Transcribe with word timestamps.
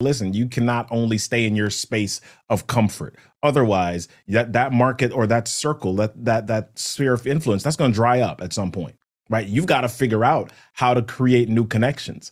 listen 0.00 0.34
you 0.34 0.46
cannot 0.46 0.86
only 0.90 1.16
stay 1.16 1.46
in 1.46 1.56
your 1.56 1.70
space 1.70 2.20
of 2.50 2.66
comfort 2.66 3.16
otherwise 3.42 4.08
that 4.28 4.52
that 4.52 4.70
market 4.70 5.10
or 5.10 5.26
that 5.26 5.48
circle 5.48 5.96
that 5.96 6.22
that 6.22 6.46
that 6.48 6.78
sphere 6.78 7.14
of 7.14 7.26
influence 7.26 7.62
that's 7.62 7.76
going 7.76 7.90
to 7.90 7.94
dry 7.94 8.20
up 8.20 8.42
at 8.42 8.52
some 8.52 8.70
point 8.70 8.94
right 9.30 9.46
you've 9.46 9.64
got 9.64 9.80
to 9.80 9.88
figure 9.88 10.22
out 10.22 10.52
how 10.74 10.92
to 10.92 11.00
create 11.00 11.48
new 11.48 11.66
connections 11.66 12.30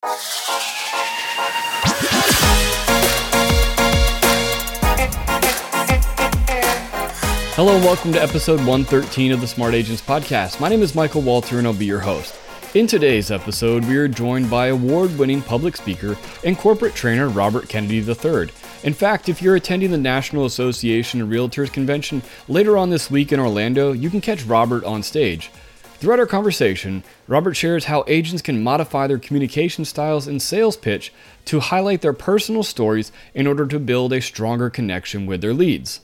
Hello 7.57 7.77
and 7.77 7.85
welcome 7.85 8.13
to 8.13 8.21
episode 8.21 8.59
113 8.59 9.31
of 9.31 9.41
the 9.41 9.47
Smart 9.47 9.75
Agents 9.75 10.03
Podcast. 10.03 10.59
My 10.59 10.69
name 10.69 10.83
is 10.83 10.97
Michael 10.97 11.23
Walter 11.23 11.59
and 11.59 11.69
I'll 11.69 11.73
be 11.73 11.85
your 11.85 12.01
host. 12.01 12.35
In 12.75 12.89
today's 12.89 13.31
episode, 13.31 13.85
we 13.85 13.97
are 13.99 14.09
joined 14.09 14.51
by 14.51 14.67
award 14.67 15.17
winning 15.17 15.41
public 15.41 15.77
speaker 15.77 16.17
and 16.43 16.59
corporate 16.59 16.97
trainer 16.97 17.29
Robert 17.29 17.69
Kennedy 17.69 17.99
III. 18.01 18.49
In 18.83 18.93
fact, 18.93 19.29
if 19.29 19.41
you're 19.41 19.55
attending 19.55 19.93
the 19.93 19.97
National 19.97 20.45
Association 20.45 21.21
of 21.21 21.29
Realtors 21.29 21.73
convention 21.73 22.21
later 22.49 22.77
on 22.77 22.91
this 22.91 23.13
week 23.13 23.31
in 23.31 23.39
Orlando, 23.39 23.93
you 23.93 24.11
can 24.11 24.21
catch 24.21 24.43
Robert 24.43 24.83
on 24.83 25.05
stage. 25.05 25.53
Throughout 26.01 26.19
our 26.19 26.27
conversation, 26.27 27.05
Robert 27.29 27.55
shares 27.55 27.85
how 27.85 28.03
agents 28.09 28.43
can 28.43 28.65
modify 28.65 29.07
their 29.07 29.21
communication 29.21 29.85
styles 29.85 30.27
and 30.27 30.43
sales 30.43 30.77
pitch 30.77 31.13
to 31.45 31.61
highlight 31.61 32.01
their 32.01 32.13
personal 32.13 32.65
stories 32.65 33.13
in 33.35 33.47
order 33.47 33.67
to 33.67 33.79
build 33.79 34.13
a 34.13 34.21
stronger 34.21 34.69
connection 34.69 35.27
with 35.27 35.43
their 35.43 35.55
leads. 35.55 36.01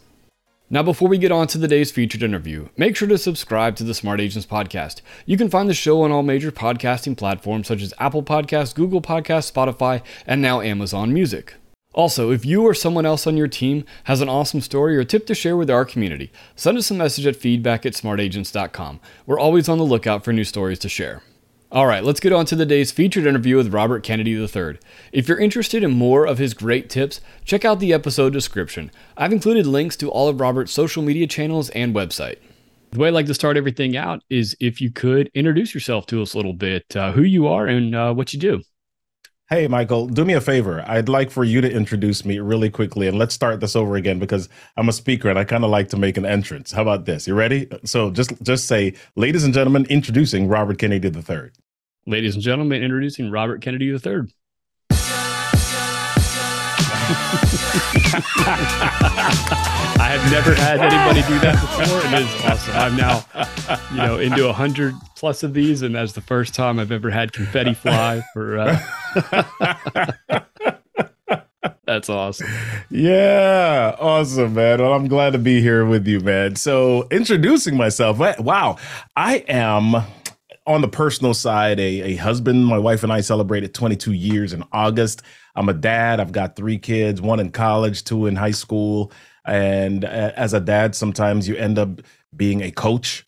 Now, 0.73 0.85
before 0.85 1.09
we 1.09 1.19
get 1.19 1.33
on 1.33 1.49
to 1.49 1.59
the 1.59 1.67
day's 1.67 1.91
featured 1.91 2.23
interview, 2.23 2.69
make 2.77 2.95
sure 2.95 3.09
to 3.09 3.19
subscribe 3.19 3.75
to 3.75 3.83
the 3.83 3.93
Smart 3.93 4.21
Agents 4.21 4.47
Podcast. 4.47 5.01
You 5.27 5.37
can 5.37 5.51
find 5.51 5.69
the 5.69 5.75
show 5.75 6.03
on 6.03 6.13
all 6.13 6.23
major 6.23 6.53
podcasting 6.53 7.17
platforms 7.17 7.67
such 7.67 7.83
as 7.83 7.93
Apple 7.99 8.23
Podcasts, 8.23 8.73
Google 8.73 9.03
Podcasts, 9.03 9.51
Spotify, 9.51 10.01
and 10.29 10.41
now 10.41 10.61
Amazon 10.61 11.13
Music. 11.13 11.55
Also, 11.93 12.31
if 12.31 12.45
you 12.45 12.63
or 12.63 12.73
someone 12.73 13.05
else 13.05 13.27
on 13.27 13.37
your 13.37 13.49
team 13.49 13.85
has 14.05 14.21
an 14.21 14.29
awesome 14.29 14.61
story 14.61 14.97
or 14.97 15.03
tip 15.03 15.27
to 15.27 15.35
share 15.35 15.57
with 15.57 15.69
our 15.69 15.85
community, 15.85 16.31
send 16.55 16.79
us 16.79 16.89
a 16.89 16.95
message 16.95 17.27
at 17.27 17.35
feedback 17.35 17.85
at 17.85 17.97
smartagents.com. 17.97 19.01
We're 19.27 19.41
always 19.41 19.69
on 19.69 19.79
the 19.79 19.85
lookout 19.85 20.25
for 20.25 20.33
new 20.33 20.45
stories 20.45 20.79
to 20.79 20.89
share. 20.89 21.25
All 21.73 21.87
right, 21.87 22.03
let's 22.03 22.19
get 22.19 22.33
on 22.33 22.47
to 22.47 22.57
the 22.57 22.67
day's 22.67 22.91
featured 22.91 23.27
interview 23.27 23.57
with 23.57 23.73
Robert 23.73 24.03
Kennedy 24.03 24.33
III. 24.33 24.81
If 25.13 25.29
you're 25.29 25.39
interested 25.39 25.85
in 25.85 25.93
more 25.93 26.27
of 26.27 26.39
his 26.39 26.53
great 26.53 26.91
tips, 26.91 27.21
check 27.45 27.65
out 27.65 27.79
the 27.79 27.93
episode 27.93 28.33
description. 28.33 28.91
I've 29.17 29.33
included 29.33 29.67
links 29.67 29.95
to 29.99 30.11
all 30.11 30.27
of 30.27 30.41
Robert's 30.41 30.73
social 30.73 31.01
media 31.01 31.29
channels 31.29 31.71
and 31.71 31.95
website. 31.95 32.39
The 32.91 32.99
way 32.99 33.07
I 33.07 33.13
like 33.13 33.27
to 33.27 33.35
start 33.35 33.57
everything 33.57 33.97
out 33.97 34.25
is 34.29 34.57
if 34.59 34.81
you 34.81 34.91
could 34.91 35.31
introduce 35.33 35.73
yourself 35.73 36.07
to 36.07 36.21
us 36.23 36.35
a 36.35 36.39
little 36.39 36.55
bit, 36.55 36.97
uh, 36.97 37.13
who 37.13 37.23
you 37.23 37.47
are 37.47 37.69
and 37.69 37.95
uh, 37.95 38.13
what 38.13 38.33
you 38.33 38.41
do. 38.41 38.63
Hey, 39.53 39.67
Michael, 39.67 40.07
do 40.07 40.25
me 40.25 40.35
a 40.35 40.41
favor. 40.41 40.85
I'd 40.87 41.09
like 41.09 41.29
for 41.29 41.43
you 41.43 41.61
to 41.61 41.69
introduce 41.69 42.25
me 42.25 42.39
really 42.39 42.71
quickly 42.71 43.09
and 43.09 43.19
let's 43.19 43.35
start 43.35 43.59
this 43.59 43.75
over 43.75 43.97
again 43.97 44.21
because 44.21 44.49
I'm 44.77 44.89
a 44.89 44.93
speaker 44.93 45.29
and 45.29 45.37
I 45.37 45.43
kind 45.43 45.65
of 45.65 45.71
like 45.71 45.89
to 45.89 45.97
make 45.97 46.17
an 46.17 46.25
entrance. 46.25 46.71
How 46.71 46.83
about 46.83 47.05
this? 47.05 47.27
You 47.27 47.35
ready? 47.35 47.67
So 47.85 48.13
just 48.13 48.41
just 48.45 48.69
say, 48.69 48.95
ladies 49.17 49.43
and 49.43 49.53
gentlemen, 49.53 49.87
introducing 49.91 50.47
Robert 50.47 50.79
Kennedy 50.79 51.09
III. 51.09 51.51
Ladies 52.07 52.37
and 52.37 52.45
gentlemen, 52.45 52.81
introducing 52.81 53.29
Robert 53.29 53.61
Kennedy 53.61 53.89
III. 53.89 54.29
I 60.01 60.17
have 60.17 60.33
never 60.33 60.55
had 60.55 60.81
anybody 60.81 61.21
do 61.29 61.39
that 61.41 61.61
before. 61.61 62.01
It 62.07 62.23
is 62.23 62.45
awesome. 62.47 62.75
I'm 62.75 62.97
now, 62.97 63.23
you 63.91 63.99
know, 63.99 64.19
into 64.19 64.49
a 64.49 64.53
hundred 64.53 64.95
plus 65.15 65.43
of 65.43 65.53
these, 65.53 65.83
and 65.83 65.95
that's 65.95 66.15
the 66.15 66.23
first 66.23 66.55
time 66.55 66.79
I've 66.79 66.91
ever 66.91 67.11
had 67.11 67.35
confetti 67.35 67.75
fly 67.75 68.23
for. 68.33 68.59
Uh... 68.59 68.81
that's 71.85 72.09
awesome. 72.09 72.49
Yeah, 72.89 73.95
awesome, 74.01 74.55
man. 74.55 74.81
Well, 74.81 74.95
I'm 74.95 75.07
glad 75.07 75.35
to 75.35 75.39
be 75.39 75.61
here 75.61 75.85
with 75.85 76.09
you, 76.09 76.21
man. 76.21 76.57
So, 76.57 77.07
introducing 77.11 77.77
myself. 77.77 78.19
Wow, 78.41 78.79
I 79.15 79.45
am 79.49 79.97
on 80.67 80.81
the 80.81 80.89
personal 80.89 81.35
side, 81.35 81.79
a, 81.79 82.13
a 82.13 82.17
husband. 82.17 82.65
My 82.65 82.79
wife 82.79 83.03
and 83.03 83.13
I 83.13 83.21
celebrated 83.21 83.75
22 83.75 84.13
years 84.13 84.55
in 84.55 84.65
August. 84.73 85.21
I'm 85.55 85.69
a 85.69 85.75
dad. 85.75 86.21
I've 86.21 86.33
got 86.33 86.57
three 86.57 86.79
kids, 86.79 87.21
one 87.21 87.39
in 87.39 87.51
college, 87.51 88.05
two 88.05 88.27
in 88.27 88.37
high 88.37 88.53
school. 88.53 89.13
And 89.45 90.05
uh, 90.05 90.33
as 90.37 90.53
a 90.55 90.61
dad, 90.61 90.95
sometimes 90.95 91.49
you 91.49 91.57
end 91.57 91.79
up 91.79 92.03
being 92.37 92.63
a 92.63 92.71
coach, 92.71 93.25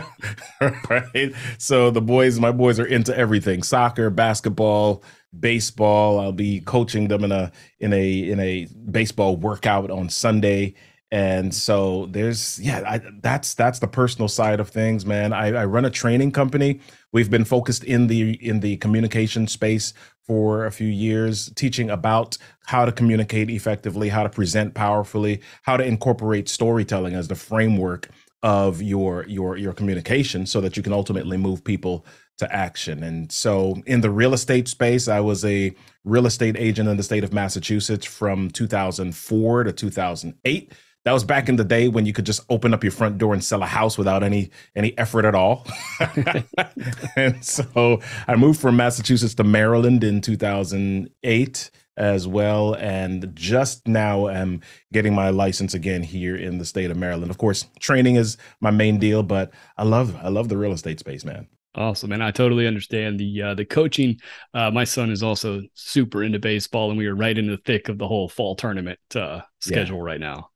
right? 0.90 1.32
So 1.58 1.90
the 1.90 2.00
boys, 2.00 2.38
my 2.38 2.52
boys 2.52 2.78
are 2.78 2.86
into 2.86 3.16
everything: 3.16 3.62
soccer, 3.62 4.10
basketball, 4.10 5.02
baseball. 5.38 6.20
I'll 6.20 6.32
be 6.32 6.60
coaching 6.60 7.08
them 7.08 7.24
in 7.24 7.32
a 7.32 7.50
in 7.78 7.92
a 7.92 8.30
in 8.30 8.40
a 8.40 8.66
baseball 8.90 9.36
workout 9.36 9.90
on 9.90 10.08
Sunday 10.08 10.74
and 11.12 11.52
so 11.52 12.06
there's 12.06 12.60
yeah 12.60 12.82
I, 12.86 13.00
that's 13.20 13.54
that's 13.54 13.80
the 13.80 13.88
personal 13.88 14.28
side 14.28 14.60
of 14.60 14.68
things 14.68 15.04
man. 15.04 15.32
I, 15.32 15.48
I 15.48 15.64
run 15.64 15.84
a 15.84 15.90
training 15.90 16.32
company. 16.32 16.80
We've 17.12 17.30
been 17.30 17.44
focused 17.44 17.82
in 17.84 18.06
the 18.06 18.34
in 18.46 18.60
the 18.60 18.76
communication 18.76 19.48
space 19.48 19.92
for 20.24 20.66
a 20.66 20.70
few 20.70 20.86
years 20.86 21.50
teaching 21.56 21.90
about 21.90 22.38
how 22.66 22.84
to 22.84 22.92
communicate 22.92 23.50
effectively 23.50 24.08
how 24.08 24.22
to 24.22 24.28
present 24.28 24.74
powerfully 24.74 25.40
how 25.62 25.76
to 25.76 25.84
incorporate 25.84 26.48
storytelling 26.48 27.14
as 27.14 27.26
the 27.26 27.34
framework 27.34 28.08
of 28.44 28.80
your 28.80 29.26
your 29.26 29.56
your 29.56 29.72
communication 29.72 30.46
so 30.46 30.60
that 30.60 30.76
you 30.76 30.82
can 30.82 30.92
ultimately 30.92 31.36
move 31.36 31.64
people 31.64 32.06
to 32.38 32.54
action. 32.54 33.02
And 33.02 33.30
so 33.30 33.82
in 33.84 34.00
the 34.00 34.10
real 34.10 34.32
estate 34.32 34.68
space 34.68 35.08
i 35.08 35.20
was 35.20 35.44
a 35.44 35.74
real 36.04 36.26
estate 36.26 36.56
agent 36.56 36.88
in 36.88 36.96
the 36.96 37.02
state 37.02 37.24
of 37.24 37.32
massachusetts 37.32 38.06
from 38.06 38.50
2004 38.50 39.64
to 39.64 39.72
2008 39.72 40.72
that 41.04 41.12
was 41.12 41.24
back 41.24 41.48
in 41.48 41.56
the 41.56 41.64
day 41.64 41.88
when 41.88 42.06
you 42.06 42.12
could 42.12 42.26
just 42.26 42.42
open 42.50 42.74
up 42.74 42.84
your 42.84 42.90
front 42.90 43.18
door 43.18 43.32
and 43.32 43.42
sell 43.42 43.62
a 43.62 43.66
house 43.66 43.96
without 43.96 44.22
any 44.22 44.50
any 44.76 44.96
effort 44.98 45.24
at 45.24 45.34
all. 45.34 45.66
and 47.16 47.44
so 47.44 48.00
I 48.28 48.36
moved 48.36 48.60
from 48.60 48.76
Massachusetts 48.76 49.34
to 49.36 49.44
Maryland 49.44 50.04
in 50.04 50.20
2008 50.20 51.70
as 51.96 52.26
well 52.26 52.74
and 52.74 53.30
just 53.34 53.86
now 53.86 54.28
am 54.28 54.60
getting 54.92 55.14
my 55.14 55.30
license 55.30 55.74
again 55.74 56.02
here 56.02 56.36
in 56.36 56.58
the 56.58 56.64
state 56.64 56.90
of 56.90 56.96
Maryland. 56.96 57.30
Of 57.30 57.38
course, 57.38 57.66
training 57.78 58.16
is 58.16 58.36
my 58.60 58.70
main 58.70 58.98
deal, 58.98 59.22
but 59.22 59.52
I 59.76 59.84
love 59.84 60.16
I 60.16 60.28
love 60.28 60.48
the 60.48 60.58
real 60.58 60.72
estate 60.72 60.98
space, 60.98 61.24
man. 61.24 61.46
Awesome, 61.76 62.10
and 62.10 62.22
I 62.22 62.32
totally 62.32 62.66
understand 62.66 63.20
the 63.20 63.42
uh, 63.42 63.54
the 63.54 63.64
coaching. 63.64 64.18
Uh, 64.52 64.70
my 64.72 64.82
son 64.84 65.10
is 65.10 65.22
also 65.22 65.62
super 65.74 66.24
into 66.24 66.40
baseball, 66.40 66.90
and 66.90 66.98
we 66.98 67.06
are 67.06 67.14
right 67.14 67.38
in 67.38 67.46
the 67.46 67.58
thick 67.58 67.88
of 67.88 67.96
the 67.96 68.08
whole 68.08 68.28
fall 68.28 68.56
tournament 68.56 68.98
uh, 69.14 69.42
schedule 69.60 69.98
yeah. 69.98 70.04
right 70.04 70.20
now. 70.20 70.49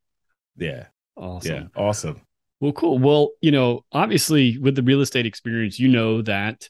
Yeah. 0.57 0.87
Awesome. 1.17 1.71
Yeah. 1.75 1.83
Awesome. 1.83 2.23
Well, 2.61 2.73
cool. 2.73 2.99
Well, 2.99 3.31
you 3.41 3.51
know, 3.51 3.85
obviously 3.93 4.59
with 4.59 4.75
the 4.75 4.83
real 4.83 5.01
estate 5.01 5.27
experience, 5.27 5.79
you 5.79 5.89
know 5.89 6.23
that, 6.23 6.69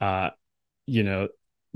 uh, 0.00 0.30
you 0.86 1.02
know, 1.02 1.28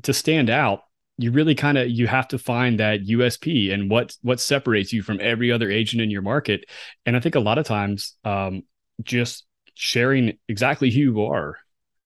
to 0.02 0.12
stand 0.12 0.50
out, 0.50 0.80
you 1.16 1.30
really 1.30 1.54
kind 1.54 1.78
of 1.78 1.88
you 1.88 2.06
have 2.06 2.28
to 2.28 2.38
find 2.38 2.80
that 2.80 3.06
USP 3.06 3.72
and 3.72 3.88
what 3.88 4.16
what 4.22 4.40
separates 4.40 4.92
you 4.92 5.02
from 5.02 5.20
every 5.20 5.52
other 5.52 5.70
agent 5.70 6.02
in 6.02 6.10
your 6.10 6.22
market. 6.22 6.64
And 7.06 7.16
I 7.16 7.20
think 7.20 7.36
a 7.36 7.40
lot 7.40 7.58
of 7.58 7.66
times, 7.66 8.16
um, 8.24 8.64
just 9.02 9.44
sharing 9.74 10.38
exactly 10.48 10.90
who 10.90 11.00
you 11.00 11.24
are 11.24 11.56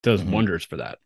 does 0.02 0.20
mm-hmm. 0.20 0.32
wonders 0.32 0.64
for 0.64 0.76
that. 0.76 0.98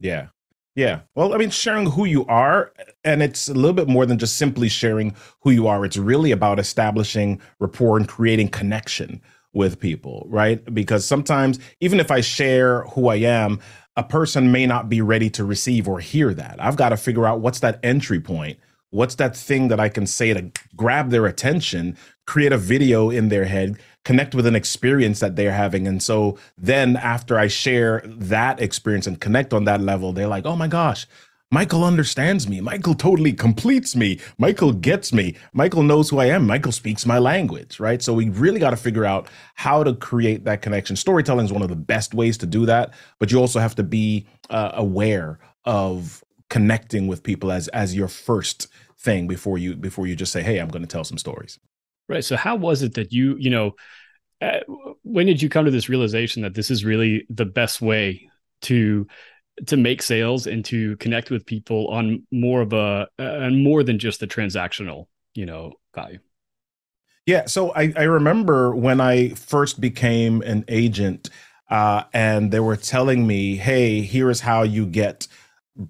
Yeah. 0.00 0.28
Yeah. 0.76 1.00
Well, 1.14 1.34
I 1.34 1.38
mean, 1.38 1.48
sharing 1.48 1.86
who 1.90 2.04
you 2.04 2.26
are, 2.26 2.70
and 3.02 3.22
it's 3.22 3.48
a 3.48 3.54
little 3.54 3.72
bit 3.72 3.88
more 3.88 4.04
than 4.04 4.18
just 4.18 4.36
simply 4.36 4.68
sharing 4.68 5.16
who 5.40 5.50
you 5.50 5.66
are. 5.66 5.84
It's 5.86 5.96
really 5.96 6.32
about 6.32 6.58
establishing 6.58 7.40
rapport 7.58 7.96
and 7.96 8.06
creating 8.06 8.48
connection 8.48 9.22
with 9.54 9.80
people, 9.80 10.26
right? 10.28 10.62
Because 10.74 11.06
sometimes, 11.06 11.58
even 11.80 11.98
if 11.98 12.10
I 12.10 12.20
share 12.20 12.82
who 12.88 13.08
I 13.08 13.16
am, 13.16 13.58
a 13.96 14.04
person 14.04 14.52
may 14.52 14.66
not 14.66 14.90
be 14.90 15.00
ready 15.00 15.30
to 15.30 15.44
receive 15.46 15.88
or 15.88 15.98
hear 15.98 16.34
that. 16.34 16.62
I've 16.62 16.76
got 16.76 16.90
to 16.90 16.98
figure 16.98 17.26
out 17.26 17.40
what's 17.40 17.60
that 17.60 17.80
entry 17.82 18.20
point. 18.20 18.58
What's 18.90 19.14
that 19.14 19.34
thing 19.34 19.68
that 19.68 19.80
I 19.80 19.88
can 19.88 20.06
say 20.06 20.34
to 20.34 20.50
grab 20.76 21.08
their 21.08 21.24
attention, 21.24 21.96
create 22.26 22.52
a 22.52 22.58
video 22.58 23.10
in 23.10 23.28
their 23.28 23.44
head, 23.44 23.78
connect 24.04 24.34
with 24.34 24.46
an 24.46 24.54
experience 24.56 25.20
that 25.20 25.36
they're 25.36 25.52
having. 25.52 25.86
And 25.86 26.02
so 26.02 26.38
then 26.58 26.96
after 26.96 27.38
I 27.38 27.48
share 27.48 28.02
that 28.06 28.60
experience 28.60 29.06
and 29.06 29.20
connect 29.20 29.52
on 29.52 29.64
that 29.64 29.80
level, 29.80 30.12
they're 30.12 30.28
like, 30.28 30.46
oh 30.46 30.56
my 30.56 30.68
gosh, 30.68 31.06
Michael 31.52 31.84
understands 31.84 32.48
me. 32.48 32.60
Michael 32.60 32.94
totally 32.94 33.32
completes 33.32 33.94
me. 33.94 34.18
Michael 34.36 34.72
gets 34.72 35.12
me. 35.12 35.36
Michael 35.52 35.84
knows 35.84 36.10
who 36.10 36.18
I 36.18 36.26
am. 36.26 36.44
Michael 36.46 36.72
speaks 36.72 37.06
my 37.06 37.18
language, 37.18 37.78
right? 37.78 38.02
So 38.02 38.12
we 38.12 38.28
really 38.30 38.58
got 38.58 38.70
to 38.70 38.76
figure 38.76 39.04
out 39.04 39.28
how 39.54 39.84
to 39.84 39.94
create 39.94 40.44
that 40.44 40.60
connection. 40.60 40.96
Storytelling 40.96 41.46
is 41.46 41.52
one 41.52 41.62
of 41.62 41.68
the 41.68 41.76
best 41.76 42.14
ways 42.14 42.36
to 42.38 42.46
do 42.46 42.66
that, 42.66 42.94
but 43.20 43.30
you 43.30 43.38
also 43.38 43.60
have 43.60 43.76
to 43.76 43.84
be 43.84 44.26
uh, 44.50 44.72
aware 44.74 45.38
of 45.64 46.24
connecting 46.50 47.06
with 47.06 47.22
people 47.22 47.50
as 47.52 47.68
as 47.68 47.94
your 47.94 48.08
first 48.08 48.68
thing 48.98 49.26
before 49.28 49.58
you 49.58 49.76
before 49.76 50.06
you 50.06 50.16
just 50.16 50.32
say, 50.32 50.42
"Hey, 50.42 50.58
I'm 50.58 50.68
going 50.68 50.82
to 50.82 50.88
tell 50.88 51.04
some 51.04 51.18
stories." 51.18 51.60
Right. 52.08 52.24
So 52.24 52.36
how 52.36 52.56
was 52.56 52.82
it 52.82 52.94
that 52.94 53.12
you, 53.12 53.36
you 53.38 53.50
know, 53.50 53.74
uh, 54.40 54.60
when 55.02 55.26
did 55.26 55.40
you 55.40 55.48
come 55.48 55.64
to 55.64 55.70
this 55.70 55.88
realization 55.88 56.42
that 56.42 56.54
this 56.54 56.70
is 56.70 56.84
really 56.84 57.26
the 57.30 57.46
best 57.46 57.80
way 57.80 58.28
to 58.62 59.06
to 59.66 59.76
make 59.76 60.02
sales 60.02 60.46
and 60.46 60.64
to 60.66 60.96
connect 60.96 61.30
with 61.30 61.46
people 61.46 61.88
on 61.88 62.26
more 62.30 62.60
of 62.60 62.72
a 62.72 63.08
and 63.18 63.64
more 63.64 63.82
than 63.82 63.98
just 63.98 64.20
the 64.20 64.26
transactional 64.26 65.06
you 65.34 65.46
know 65.46 65.72
value 65.94 66.18
yeah 67.24 67.46
so 67.46 67.72
i, 67.74 67.92
I 67.96 68.02
remember 68.02 68.74
when 68.76 69.00
i 69.00 69.30
first 69.30 69.80
became 69.80 70.42
an 70.42 70.64
agent 70.68 71.30
uh, 71.68 72.04
and 72.12 72.52
they 72.52 72.60
were 72.60 72.76
telling 72.76 73.26
me 73.26 73.56
hey 73.56 74.02
here 74.02 74.30
is 74.30 74.40
how 74.40 74.62
you 74.62 74.86
get 74.86 75.26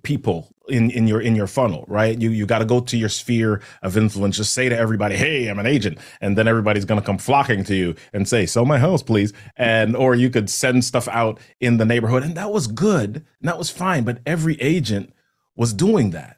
people 0.03 0.55
in 0.69 0.91
in 0.91 1.07
your 1.07 1.21
in 1.21 1.37
your 1.37 1.47
funnel 1.47 1.85
right? 1.89 2.21
You 2.21 2.31
you 2.31 2.47
got 2.47 2.61
to 2.61 2.65
go 2.65 2.81
to 2.81 2.97
your 2.97 3.09
sphere 3.09 3.63
of 3.83 3.97
influence. 3.97 4.37
Just 4.37 4.55
say 4.55 4.69
to 4.69 4.77
everybody 4.77 5.17
hey 5.17 5.49
i'm 5.49 5.59
an 5.59 5.67
agent 5.67 5.99
and 6.21 6.39
then 6.39 6.49
everybody's 6.49 6.85
to 6.85 7.01
come 7.01 7.19
flocking 7.19 7.65
to 7.65 7.75
you 7.75 7.95
and 8.13 8.29
say 8.29 8.47
sell 8.47 8.65
my 8.65 8.79
house 8.79 9.03
please 9.03 9.33
and 9.57 9.97
or 9.97 10.15
you 10.15 10.31
could 10.31 10.51
send 10.51 10.85
stuff 10.85 11.09
out 11.09 11.39
in 11.61 11.79
the 11.79 11.85
neighborhood 11.85 12.23
and 12.23 12.37
that 12.37 12.51
was 12.53 12.67
good 12.67 13.17
and 13.41 13.49
that 13.49 13.59
was 13.59 13.71
fine 13.71 14.05
but 14.05 14.19
every 14.27 14.61
agent 14.61 15.13
was 15.57 15.73
doing 15.73 16.11
that 16.11 16.37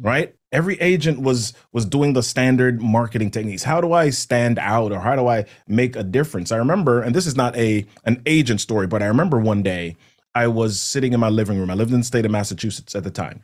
right? 0.00 0.34
Every 0.52 0.80
agent 0.80 1.20
was 1.20 1.54
was 1.72 1.86
doing 1.86 2.14
the 2.14 2.22
standard 2.22 2.80
marketing 2.82 3.30
techniques. 3.30 3.64
How 3.64 3.80
do 3.80 3.92
i 3.92 4.10
stand 4.10 4.58
out 4.58 4.92
or 4.92 5.00
how 5.00 5.16
do 5.16 5.28
i 5.28 5.44
make 5.68 5.96
a 5.96 6.04
difference? 6.04 6.52
I 6.52 6.56
remember 6.56 7.02
and 7.02 7.14
this 7.14 7.26
is 7.26 7.36
not 7.36 7.56
a 7.56 7.86
an 8.04 8.22
agent 8.26 8.60
story 8.60 8.86
but 8.86 9.02
i 9.02 9.06
remember 9.06 9.38
one 9.38 9.62
day 9.62 9.96
I 10.34 10.48
was 10.48 10.80
sitting 10.80 11.12
in 11.12 11.20
my 11.20 11.28
living 11.28 11.58
room. 11.58 11.70
I 11.70 11.74
lived 11.74 11.92
in 11.92 12.00
the 12.00 12.04
state 12.04 12.24
of 12.24 12.32
Massachusetts 12.32 12.94
at 12.96 13.04
the 13.04 13.10
time. 13.10 13.42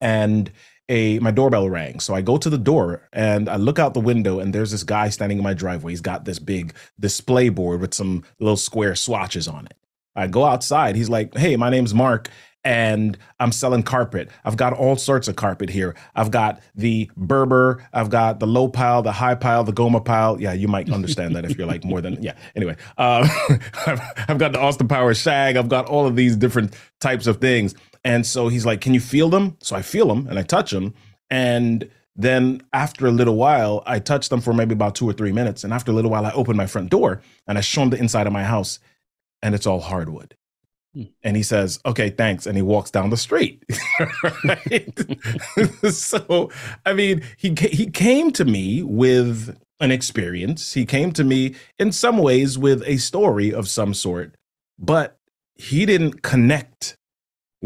And 0.00 0.50
a 0.88 1.18
my 1.18 1.30
doorbell 1.30 1.68
rang. 1.68 2.00
So 2.00 2.14
I 2.14 2.20
go 2.20 2.36
to 2.36 2.48
the 2.48 2.58
door 2.58 3.08
and 3.12 3.48
I 3.48 3.56
look 3.56 3.78
out 3.78 3.94
the 3.94 4.00
window 4.00 4.38
and 4.38 4.54
there's 4.54 4.70
this 4.70 4.84
guy 4.84 5.08
standing 5.08 5.38
in 5.38 5.44
my 5.44 5.54
driveway. 5.54 5.92
He's 5.92 6.00
got 6.00 6.24
this 6.24 6.38
big 6.38 6.74
display 7.00 7.48
board 7.48 7.80
with 7.80 7.94
some 7.94 8.24
little 8.38 8.56
square 8.56 8.94
swatches 8.94 9.48
on 9.48 9.66
it. 9.66 9.74
I 10.14 10.28
go 10.28 10.44
outside. 10.44 10.96
He's 10.96 11.10
like, 11.10 11.36
"Hey, 11.36 11.56
my 11.56 11.70
name's 11.70 11.92
Mark 11.92 12.30
and 12.66 13.16
I'm 13.38 13.52
selling 13.52 13.84
carpet. 13.84 14.28
I've 14.44 14.56
got 14.56 14.72
all 14.72 14.96
sorts 14.96 15.28
of 15.28 15.36
carpet 15.36 15.70
here. 15.70 15.94
I've 16.16 16.32
got 16.32 16.60
the 16.74 17.08
Berber, 17.16 17.86
I've 17.92 18.10
got 18.10 18.40
the 18.40 18.46
low 18.48 18.66
pile, 18.66 19.02
the 19.02 19.12
high 19.12 19.36
pile, 19.36 19.62
the 19.62 19.72
Gomer 19.72 20.00
Pyle. 20.00 20.40
Yeah, 20.40 20.52
you 20.52 20.66
might 20.66 20.90
understand 20.90 21.36
that 21.36 21.44
if 21.44 21.56
you're 21.56 21.68
like 21.68 21.84
more 21.84 22.00
than 22.00 22.20
yeah. 22.22 22.34
Anyway, 22.56 22.74
uh, 22.98 23.28
I've, 23.86 24.00
I've 24.28 24.38
got 24.38 24.52
the 24.52 24.58
Austin 24.58 24.88
Power 24.88 25.14
shag. 25.14 25.56
I've 25.56 25.68
got 25.68 25.86
all 25.86 26.08
of 26.08 26.16
these 26.16 26.34
different 26.34 26.74
types 27.00 27.28
of 27.28 27.40
things. 27.40 27.76
And 28.06 28.24
so 28.24 28.48
he's 28.48 28.64
like, 28.64 28.80
"Can 28.80 28.94
you 28.94 29.00
feel 29.00 29.28
them?" 29.28 29.56
So 29.60 29.76
I 29.76 29.82
feel 29.82 30.06
them 30.08 30.26
and 30.28 30.38
I 30.38 30.42
touch 30.42 30.70
them, 30.70 30.94
and 31.28 31.90
then 32.16 32.62
after 32.72 33.06
a 33.06 33.10
little 33.10 33.36
while, 33.36 33.82
I 33.86 33.98
touch 33.98 34.30
them 34.30 34.40
for 34.40 34.54
maybe 34.54 34.72
about 34.72 34.94
two 34.94 35.08
or 35.08 35.12
three 35.12 35.32
minutes. 35.32 35.64
And 35.64 35.72
after 35.72 35.92
a 35.92 35.94
little 35.94 36.10
while, 36.10 36.24
I 36.24 36.32
open 36.32 36.56
my 36.56 36.66
front 36.66 36.90
door 36.90 37.20
and 37.46 37.58
I 37.58 37.60
show 37.60 37.82
him 37.82 37.90
the 37.90 37.98
inside 37.98 38.26
of 38.26 38.32
my 38.32 38.44
house, 38.44 38.78
and 39.42 39.54
it's 39.54 39.66
all 39.66 39.80
hardwood. 39.80 40.34
Hmm. 40.94 41.04
And 41.22 41.36
he 41.36 41.42
says, 41.42 41.78
okay, 41.84 42.08
thanks. 42.08 42.46
And 42.46 42.56
he 42.56 42.62
walks 42.62 42.90
down 42.90 43.10
the 43.10 43.18
street. 43.18 43.62
so, 45.90 46.50
I 46.86 46.94
mean, 46.94 47.22
he, 47.36 47.54
he 47.70 47.90
came 47.90 48.30
to 48.32 48.44
me 48.46 48.82
with 48.82 49.58
an 49.78 49.90
experience. 49.90 50.72
He 50.72 50.86
came 50.86 51.12
to 51.12 51.24
me 51.24 51.54
in 51.78 51.92
some 51.92 52.16
ways 52.16 52.56
with 52.56 52.82
a 52.86 52.96
story 52.96 53.52
of 53.52 53.68
some 53.68 53.92
sort, 53.92 54.36
but 54.78 55.18
he 55.54 55.84
didn't 55.84 56.22
connect 56.22 56.96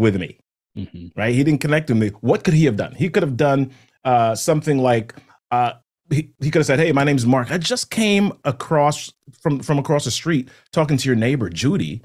with 0.01 0.17
me, 0.17 0.39
mm-hmm. 0.77 1.09
right? 1.15 1.35
He 1.35 1.45
didn't 1.45 1.61
connect 1.61 1.91
with 1.91 1.99
me. 1.99 2.09
What 2.21 2.43
could 2.43 2.55
he 2.55 2.65
have 2.65 2.77
done? 2.77 2.95
He 2.95 3.11
could 3.11 3.23
have 3.23 3.37
done 3.37 3.71
uh, 4.03 4.35
something 4.35 4.79
like, 4.79 5.15
uh, 5.51 5.75
he, 6.09 6.33
he 6.41 6.51
could 6.51 6.61
have 6.61 6.67
said, 6.67 6.81
"Hey, 6.81 6.91
my 6.91 7.05
name's 7.05 7.27
Mark. 7.27 7.53
I 7.53 7.59
just 7.59 7.91
came 7.91 8.33
across 8.45 9.13
from 9.41 9.61
from 9.61 9.79
across 9.79 10.07
the 10.07 10.11
street 10.11 10.49
talking 10.73 10.97
to 10.97 11.09
your 11.09 11.15
neighbor 11.15 11.49
Judy, 11.49 12.03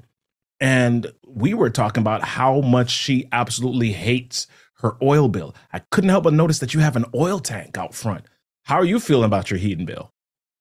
and 0.60 1.10
we 1.26 1.54
were 1.54 1.70
talking 1.70 2.02
about 2.02 2.22
how 2.22 2.60
much 2.60 2.90
she 2.90 3.26
absolutely 3.32 3.92
hates 3.92 4.46
her 4.80 4.96
oil 5.02 5.26
bill. 5.26 5.56
I 5.72 5.80
couldn't 5.90 6.10
help 6.10 6.22
but 6.22 6.34
notice 6.34 6.60
that 6.60 6.72
you 6.72 6.80
have 6.80 6.94
an 6.94 7.06
oil 7.16 7.40
tank 7.40 7.76
out 7.78 7.94
front. 7.94 8.26
How 8.64 8.76
are 8.76 8.84
you 8.84 9.00
feeling 9.00 9.24
about 9.24 9.50
your 9.50 9.58
heating 9.58 9.86
bill? 9.86 10.12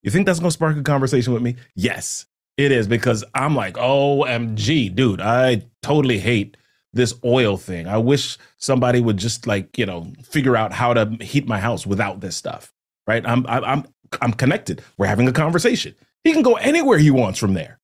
You 0.01 0.09
think 0.09 0.25
that's 0.25 0.39
to 0.39 0.51
spark 0.51 0.77
a 0.77 0.83
conversation 0.83 1.33
with 1.33 1.43
me? 1.43 1.55
Yes, 1.75 2.25
it 2.57 2.71
is 2.71 2.87
because 2.87 3.23
I'm 3.35 3.55
like, 3.55 3.75
OMG, 3.75 4.95
dude, 4.95 5.21
I 5.21 5.67
totally 5.83 6.17
hate 6.17 6.57
this 6.95 7.13
oil 7.23 7.57
thing. 7.57 7.87
I 7.87 7.97
wish 7.97 8.37
somebody 8.57 9.01
would 9.01 9.17
just 9.17 9.45
like, 9.45 9.77
you 9.77 9.85
know, 9.85 10.11
figure 10.23 10.57
out 10.57 10.73
how 10.73 10.93
to 10.93 11.05
heat 11.21 11.47
my 11.47 11.59
house 11.59 11.85
without 11.85 12.21
this 12.21 12.35
stuff. 12.35 12.73
Right? 13.05 13.23
I'm 13.25 13.45
I'm 13.47 13.85
I'm 14.21 14.33
connected. 14.33 14.81
We're 14.97 15.05
having 15.05 15.27
a 15.27 15.33
conversation. 15.33 15.93
He 16.23 16.33
can 16.33 16.41
go 16.41 16.55
anywhere 16.55 16.97
he 16.97 17.11
wants 17.11 17.37
from 17.37 17.53
there 17.53 17.79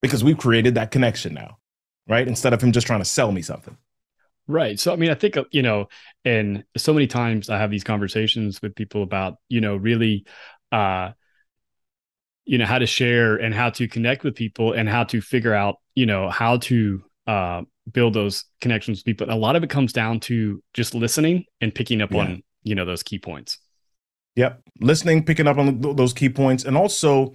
because 0.00 0.24
we've 0.24 0.38
created 0.38 0.76
that 0.76 0.90
connection 0.90 1.34
now, 1.34 1.58
right? 2.08 2.26
Instead 2.26 2.54
of 2.54 2.62
him 2.62 2.72
just 2.72 2.86
trying 2.86 3.00
to 3.00 3.04
sell 3.04 3.32
me 3.32 3.42
something. 3.42 3.76
Right. 4.48 4.78
So, 4.80 4.92
I 4.92 4.96
mean, 4.96 5.10
I 5.10 5.14
think, 5.14 5.36
uh, 5.36 5.44
you 5.50 5.62
know, 5.62 5.88
and 6.24 6.64
so 6.76 6.92
many 6.92 7.06
times 7.06 7.48
I 7.48 7.58
have 7.58 7.70
these 7.70 7.84
conversations 7.84 8.60
with 8.60 8.74
people 8.74 9.02
about, 9.02 9.36
you 9.48 9.60
know, 9.60 9.76
really, 9.76 10.24
uh, 10.72 11.12
you 12.44 12.58
know, 12.58 12.66
how 12.66 12.78
to 12.78 12.86
share 12.86 13.36
and 13.36 13.54
how 13.54 13.70
to 13.70 13.86
connect 13.86 14.24
with 14.24 14.34
people 14.34 14.72
and 14.72 14.88
how 14.88 15.04
to 15.04 15.20
figure 15.20 15.54
out, 15.54 15.76
you 15.94 16.06
know, 16.06 16.28
how 16.28 16.56
to, 16.58 17.04
uh, 17.26 17.62
build 17.90 18.14
those 18.14 18.44
connections 18.60 18.98
with 18.98 19.04
people. 19.04 19.30
A 19.30 19.34
lot 19.34 19.56
of 19.56 19.64
it 19.64 19.70
comes 19.70 19.92
down 19.92 20.20
to 20.20 20.62
just 20.74 20.94
listening 20.94 21.44
and 21.60 21.74
picking 21.74 22.00
up 22.00 22.12
yeah. 22.12 22.20
on, 22.20 22.42
you 22.62 22.74
know, 22.74 22.84
those 22.84 23.02
key 23.02 23.18
points. 23.18 23.58
Yep. 24.36 24.62
Listening, 24.80 25.24
picking 25.24 25.46
up 25.46 25.58
on 25.58 25.80
those 25.80 26.12
key 26.12 26.28
points, 26.28 26.64
and 26.64 26.76
also 26.76 27.34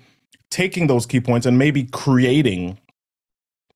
taking 0.50 0.88
those 0.88 1.06
key 1.06 1.20
points 1.20 1.46
and 1.46 1.58
maybe 1.58 1.84
creating 1.84 2.80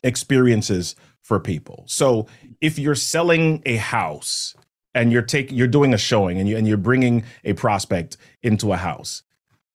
experiences 0.03 0.95
for 1.21 1.39
people. 1.39 1.83
So 1.87 2.27
if 2.61 2.79
you're 2.79 2.95
selling 2.95 3.61
a 3.65 3.75
house 3.75 4.55
and 4.95 5.11
you're 5.11 5.21
taking 5.21 5.57
you're 5.57 5.67
doing 5.67 5.93
a 5.93 5.97
showing 5.97 6.39
and 6.39 6.49
you 6.49 6.57
and 6.57 6.67
you're 6.67 6.77
bringing 6.77 7.23
a 7.43 7.53
prospect 7.53 8.17
into 8.41 8.73
a 8.73 8.77
house, 8.77 9.21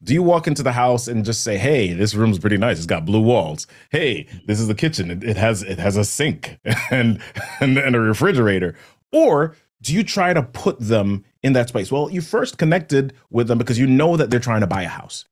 do 0.02 0.14
you 0.14 0.22
walk 0.22 0.46
into 0.46 0.62
the 0.62 0.72
house 0.72 1.08
and 1.08 1.25
just 1.25 1.43
say, 1.43 1.58
"Hey, 1.58 1.93
this 1.93 2.14
room's 2.14 2.38
pretty 2.38 2.58
nice. 2.58 2.76
It's 2.78 2.87
got 2.87 3.04
blue 3.04 3.20
walls. 3.22 3.66
Hey, 3.90 4.25
mm-hmm. 4.25 4.46
this 4.46 4.60
is 4.60 4.69
the 4.69 4.75
kitchen. 4.75 5.10
It, 5.10 5.25
it 5.25 5.37
has 5.37 5.62
it 5.62 5.78
has 5.78 5.96
a 5.96 6.04
sink 6.04 6.58
and, 6.90 7.20
and 7.60 7.78
and 7.78 7.96
a 7.96 8.00
refrigerator." 8.00 8.76
Or 9.12 9.56
do 9.82 9.94
you 9.94 10.02
try 10.02 10.32
to 10.32 10.43
put 10.43 10.81
them 10.81 11.25
in 11.43 11.52
that 11.54 11.69
space? 11.69 11.93
Well, 11.93 12.10
you 12.10 12.20
first 12.20 12.58
connected 12.58 13.12
with 13.31 13.48
them 13.48 13.58
because 13.58 13.78
you 13.78 13.87
know 13.87 14.16
that 14.16 14.31
they're 14.31 14.40
trying 14.40 14.62
to 14.62 14.66
buy 14.66 14.82
a 14.82 14.88
house 14.88 15.25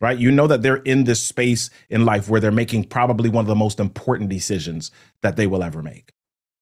right? 0.00 0.18
You 0.18 0.30
know 0.30 0.46
that 0.46 0.62
they're 0.62 0.76
in 0.76 1.04
this 1.04 1.20
space 1.20 1.70
in 1.88 2.04
life 2.04 2.28
where 2.28 2.40
they're 2.40 2.50
making 2.50 2.84
probably 2.84 3.28
one 3.28 3.42
of 3.42 3.48
the 3.48 3.54
most 3.54 3.80
important 3.80 4.30
decisions 4.30 4.90
that 5.22 5.36
they 5.36 5.46
will 5.46 5.62
ever 5.62 5.82
make. 5.82 6.12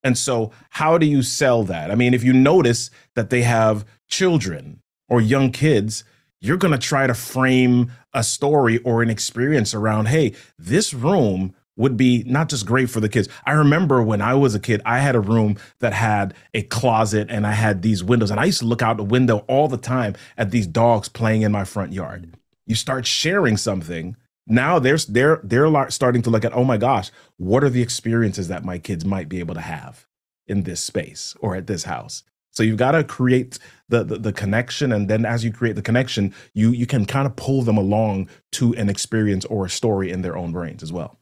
And 0.02 0.16
so, 0.16 0.52
how 0.70 0.98
do 0.98 1.06
you 1.06 1.22
sell 1.22 1.64
that? 1.64 1.90
I 1.90 1.94
mean, 1.94 2.14
if 2.14 2.22
you 2.22 2.32
notice 2.32 2.90
that 3.14 3.30
they 3.30 3.42
have 3.42 3.84
children 4.08 4.80
or 5.08 5.20
young 5.20 5.50
kids, 5.50 6.04
you're 6.40 6.56
going 6.56 6.72
to 6.72 6.78
try 6.78 7.06
to 7.06 7.14
frame 7.14 7.92
a 8.12 8.22
story 8.22 8.78
or 8.78 9.02
an 9.02 9.10
experience 9.10 9.74
around, 9.74 10.08
hey, 10.08 10.34
this 10.58 10.92
room 10.92 11.54
would 11.76 11.96
be 11.96 12.24
not 12.26 12.48
just 12.48 12.64
great 12.64 12.88
for 12.88 13.00
the 13.00 13.08
kids. 13.08 13.28
I 13.44 13.52
remember 13.52 14.02
when 14.02 14.22
I 14.22 14.34
was 14.34 14.54
a 14.54 14.60
kid, 14.60 14.80
I 14.86 15.00
had 15.00 15.14
a 15.14 15.20
room 15.20 15.58
that 15.80 15.92
had 15.92 16.34
a 16.54 16.62
closet 16.62 17.28
and 17.30 17.46
I 17.46 17.52
had 17.52 17.82
these 17.82 18.02
windows, 18.02 18.30
and 18.30 18.40
I 18.40 18.46
used 18.46 18.60
to 18.60 18.64
look 18.66 18.80
out 18.80 18.96
the 18.96 19.04
window 19.04 19.44
all 19.46 19.68
the 19.68 19.76
time 19.76 20.14
at 20.38 20.50
these 20.50 20.66
dogs 20.66 21.08
playing 21.08 21.42
in 21.42 21.52
my 21.52 21.64
front 21.64 21.92
yard 21.92 22.34
you 22.66 22.74
start 22.74 23.06
sharing 23.06 23.56
something 23.56 24.16
now 24.46 24.78
they're 24.78 24.98
they're 25.08 25.40
they're 25.42 25.90
starting 25.90 26.22
to 26.22 26.30
look 26.30 26.44
at 26.44 26.54
oh 26.54 26.64
my 26.64 26.76
gosh 26.76 27.10
what 27.36 27.64
are 27.64 27.70
the 27.70 27.82
experiences 27.82 28.48
that 28.48 28.64
my 28.64 28.78
kids 28.78 29.04
might 29.04 29.28
be 29.28 29.38
able 29.38 29.54
to 29.54 29.60
have 29.60 30.06
in 30.46 30.64
this 30.64 30.80
space 30.80 31.34
or 31.40 31.56
at 31.56 31.66
this 31.66 31.84
house 31.84 32.22
so 32.56 32.62
you've 32.62 32.78
got 32.78 32.92
to 32.92 33.04
create 33.04 33.58
the, 33.88 34.02
the, 34.02 34.18
the 34.18 34.32
connection 34.32 34.92
and 34.92 35.08
then 35.08 35.24
as 35.24 35.44
you 35.44 35.52
create 35.52 35.76
the 35.76 35.82
connection 35.82 36.34
you 36.54 36.70
you 36.70 36.86
can 36.86 37.04
kind 37.04 37.26
of 37.26 37.36
pull 37.36 37.62
them 37.62 37.76
along 37.76 38.28
to 38.52 38.74
an 38.74 38.88
experience 38.88 39.44
or 39.44 39.66
a 39.66 39.70
story 39.70 40.10
in 40.10 40.22
their 40.22 40.36
own 40.36 40.52
brains 40.52 40.82
as 40.82 40.92
well. 40.92 41.18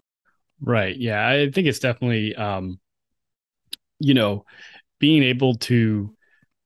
Right 0.60 0.96
yeah 0.96 1.28
i 1.28 1.50
think 1.50 1.66
it's 1.66 1.80
definitely 1.80 2.34
um 2.36 2.78
you 3.98 4.14
know 4.14 4.44
being 5.00 5.22
able 5.22 5.56
to 5.56 6.14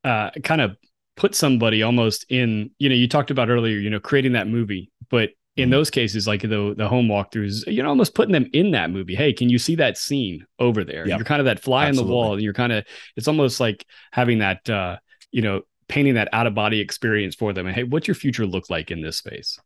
uh 0.05 0.31
kind 0.45 0.61
of 0.61 0.77
put 1.19 1.35
somebody 1.35 1.83
almost 1.83 2.25
in, 2.29 2.71
you 2.79 2.89
know, 2.89 2.95
you 2.95 3.09
talked 3.09 3.33
about 3.33 3.51
earlier, 3.51 3.77
you 3.77 3.91
know, 3.91 3.99
creating 3.99 4.33
that 4.33 4.47
movie, 4.47 4.89
but 5.11 5.31
in 5.59 5.71
those 5.71 5.91
cases, 5.91 6.27
like 6.27 6.43
the 6.43 6.75
the 6.77 6.89
home 6.89 7.09
walkthroughs, 7.09 7.65
you're 7.67 7.87
almost 7.87 8.15
putting 8.15 8.33
them 8.33 8.47
in 8.53 8.71
that 8.73 8.91
movie. 8.91 9.15
Hey, 9.15 9.33
can 9.33 9.49
you 9.49 9.59
see 9.59 9.75
that 9.77 9.99
scene 9.99 10.47
over 10.59 10.85
there? 10.85 11.07
Yep. 11.07 11.19
You're 11.19 11.25
kind 11.25 11.41
of 11.41 11.47
that 11.47 11.61
fly 11.61 11.87
Absolutely. 11.87 12.03
on 12.03 12.09
the 12.09 12.15
wall. 12.15 12.41
You're 12.41 12.53
kind 12.53 12.73
of 12.73 12.85
it's 13.17 13.29
almost 13.29 13.61
like 13.61 13.85
having 14.13 14.39
that 14.39 14.69
uh, 14.69 14.99
you 15.33 15.43
know, 15.43 15.63
painting 15.89 16.15
that 16.15 16.29
out 16.33 16.47
of 16.47 16.55
body 16.55 16.81
experience 16.81 17.35
for 17.35 17.53
them. 17.53 17.67
And 17.67 17.75
hey, 17.75 17.85
what's 17.85 18.09
your 18.09 18.15
future 18.15 18.47
look 18.47 18.71
like 18.71 18.91
in 18.91 19.03
this 19.03 19.19
space? 19.19 19.59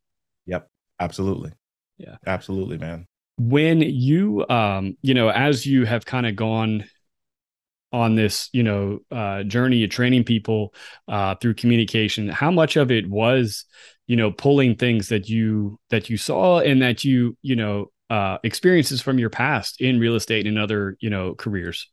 Yep. 0.47 0.69
Absolutely. 1.01 1.53
Yeah. 1.99 2.17
Absolutely, 2.27 2.79
man. 2.79 3.07
When 3.39 3.81
you 3.81 4.47
um, 4.49 4.97
you 5.03 5.15
know, 5.15 5.31
as 5.31 5.67
you 5.67 5.85
have 5.85 6.05
kind 6.05 6.27
of 6.27 6.37
gone 6.37 6.85
on 7.93 8.15
this 8.15 8.49
you 8.53 8.63
know 8.63 9.01
uh, 9.11 9.43
journey 9.43 9.85
of 9.85 9.91
training 9.91 10.25
people 10.25 10.75
uh, 11.09 11.35
through 11.37 11.55
communication 11.55 12.29
how 12.29 12.51
much 12.51 12.77
of 12.77 12.91
it 12.91 13.09
was 13.09 13.67
you 14.07 14.17
know 14.17 14.31
pulling 14.31 14.75
things 14.75 15.09
that 15.09 15.29
you 15.29 15.79
that 15.91 16.11
you 16.11 16.17
saw 16.17 16.61
and 16.61 16.83
that 16.83 17.05
you 17.05 17.37
you 17.43 17.57
know 17.57 17.91
uh, 18.11 18.37
experiences 18.45 19.01
from 19.01 19.19
your 19.19 19.31
past 19.31 19.81
in 19.81 19.99
real 19.99 20.15
estate 20.15 20.47
and 20.47 20.59
other 20.59 20.97
you 21.01 21.09
know 21.09 21.35
careers 21.35 21.89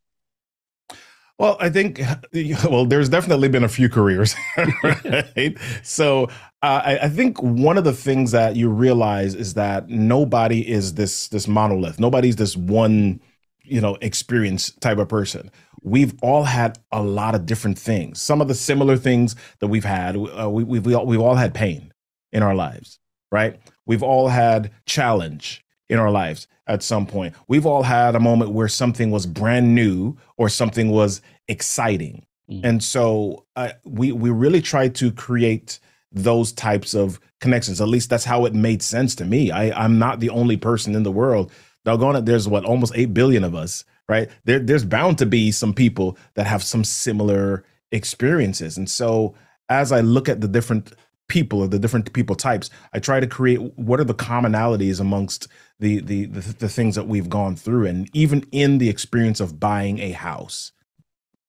Well, 1.38 1.56
I 1.62 1.70
think, 1.70 2.01
well, 2.70 2.86
there's 2.86 3.08
definitely 3.08 3.48
been 3.48 3.63
a 3.63 3.70
few 3.70 3.88
careers, 3.88 4.36
right? 4.84 5.58
So 5.84 6.25
uh, 6.62 6.82
I, 6.84 7.00
I, 7.04 7.10
think 7.10 7.42
one 7.42 7.78
of 7.78 7.86
the 7.86 7.94
things 7.94 8.32
that 8.32 8.58
you 8.58 8.70
realize 8.70 9.36
is 9.36 9.54
that 9.54 9.88
nobody 9.88 10.70
is 10.70 10.96
this 10.96 11.30
this 11.30 11.48
monolith. 11.48 11.98
Nobody's 11.98 12.36
this 12.36 12.58
one, 12.58 13.22
you 13.63 13.80
know, 13.80 13.98
experience 14.01 14.72
type 14.82 14.98
of 14.98 15.08
person. 15.08 15.50
We've 15.82 16.13
all 16.22 16.44
had 16.44 16.78
a 16.92 17.01
lot 17.01 17.36
of 17.36 17.46
different 17.46 17.80
things. 17.80 18.22
Some 18.22 18.42
of 18.42 18.50
the 18.50 18.56
similar 18.56 18.98
things 18.98 19.38
that 19.60 19.68
we've 19.68 19.86
had, 19.86 20.18
uh, 20.18 20.50
we, 20.50 20.66
we've 20.66 20.86
we 20.86 20.94
all, 20.94 21.06
we've 21.06 21.22
all 21.22 21.36
had 21.36 21.54
pain 21.54 21.88
in 22.32 22.44
our 22.44 22.56
lives, 22.56 23.00
right? 23.32 23.60
We've 23.86 24.04
all 24.04 24.28
had 24.28 24.72
challenge 24.86 25.64
in 25.90 26.00
our 26.00 26.12
lives 26.12 26.48
at 26.68 26.84
some 26.84 27.06
point. 27.06 27.34
We've 27.48 27.66
all 27.66 27.84
had 27.84 28.16
a 28.16 28.20
moment 28.20 28.52
where 28.52 28.68
something 28.68 29.12
was 29.12 29.26
brand 29.26 29.74
new 29.74 30.18
or 30.38 30.50
something 30.50 30.92
was 30.92 31.22
exciting. 31.48 32.26
Mm. 32.50 32.62
And 32.64 32.84
so 32.84 33.46
uh, 33.56 33.72
we 33.86 34.12
we 34.12 34.30
really 34.30 34.62
try 34.62 34.88
to 34.90 35.12
create 35.12 35.80
those 36.12 36.52
types 36.52 36.94
of 36.94 37.20
connections. 37.40 37.82
At 37.82 37.88
least 37.88 38.10
that's 38.10 38.26
how 38.26 38.46
it 38.46 38.54
made 38.54 38.82
sense 38.82 39.16
to 39.16 39.26
me. 39.26 39.52
I, 39.52 39.72
I'm 39.84 40.00
not 40.00 40.20
the 40.20 40.30
only 40.30 40.58
person 40.58 40.96
in 40.96 41.04
the 41.04 41.12
world. 41.12 41.52
Doggone 41.86 42.18
it, 42.18 42.26
there's 42.26 42.48
what 42.48 42.66
almost 42.66 42.94
eight 42.96 43.14
billion 43.14 43.44
of 43.44 43.56
us, 43.56 43.84
right? 44.08 44.30
There, 44.46 44.60
there's 44.60 44.86
bound 44.86 45.18
to 45.20 45.26
be 45.26 45.52
some 45.52 45.74
people 45.74 46.18
that 46.36 46.48
have 46.48 46.64
some 46.64 46.84
similar 46.84 47.64
experiences. 47.92 48.78
And 48.78 48.90
so 48.90 49.36
as 49.70 49.92
I 49.92 50.02
look 50.02 50.28
at 50.28 50.42
the 50.42 50.48
different 50.48 50.94
people 51.30 51.62
or 51.62 51.68
the 51.68 51.80
different 51.80 52.12
people 52.14 52.36
types, 52.36 52.70
I 52.94 53.00
try 53.00 53.20
to 53.20 53.28
create 53.28 53.60
what 53.78 54.00
are 54.00 54.06
the 54.06 54.14
commonalities 54.14 55.00
amongst 55.00 55.48
the, 55.80 56.02
the 56.02 56.26
the 56.26 56.42
the, 56.42 56.70
things 56.70 56.96
that 56.96 57.08
we've 57.08 57.30
gone 57.30 57.56
through 57.56 57.88
and 57.88 58.10
even 58.14 58.46
in 58.52 58.80
the 58.80 58.90
experience 58.90 59.40
of 59.40 59.60
buying 59.60 60.00
a 60.00 60.12
house. 60.12 60.74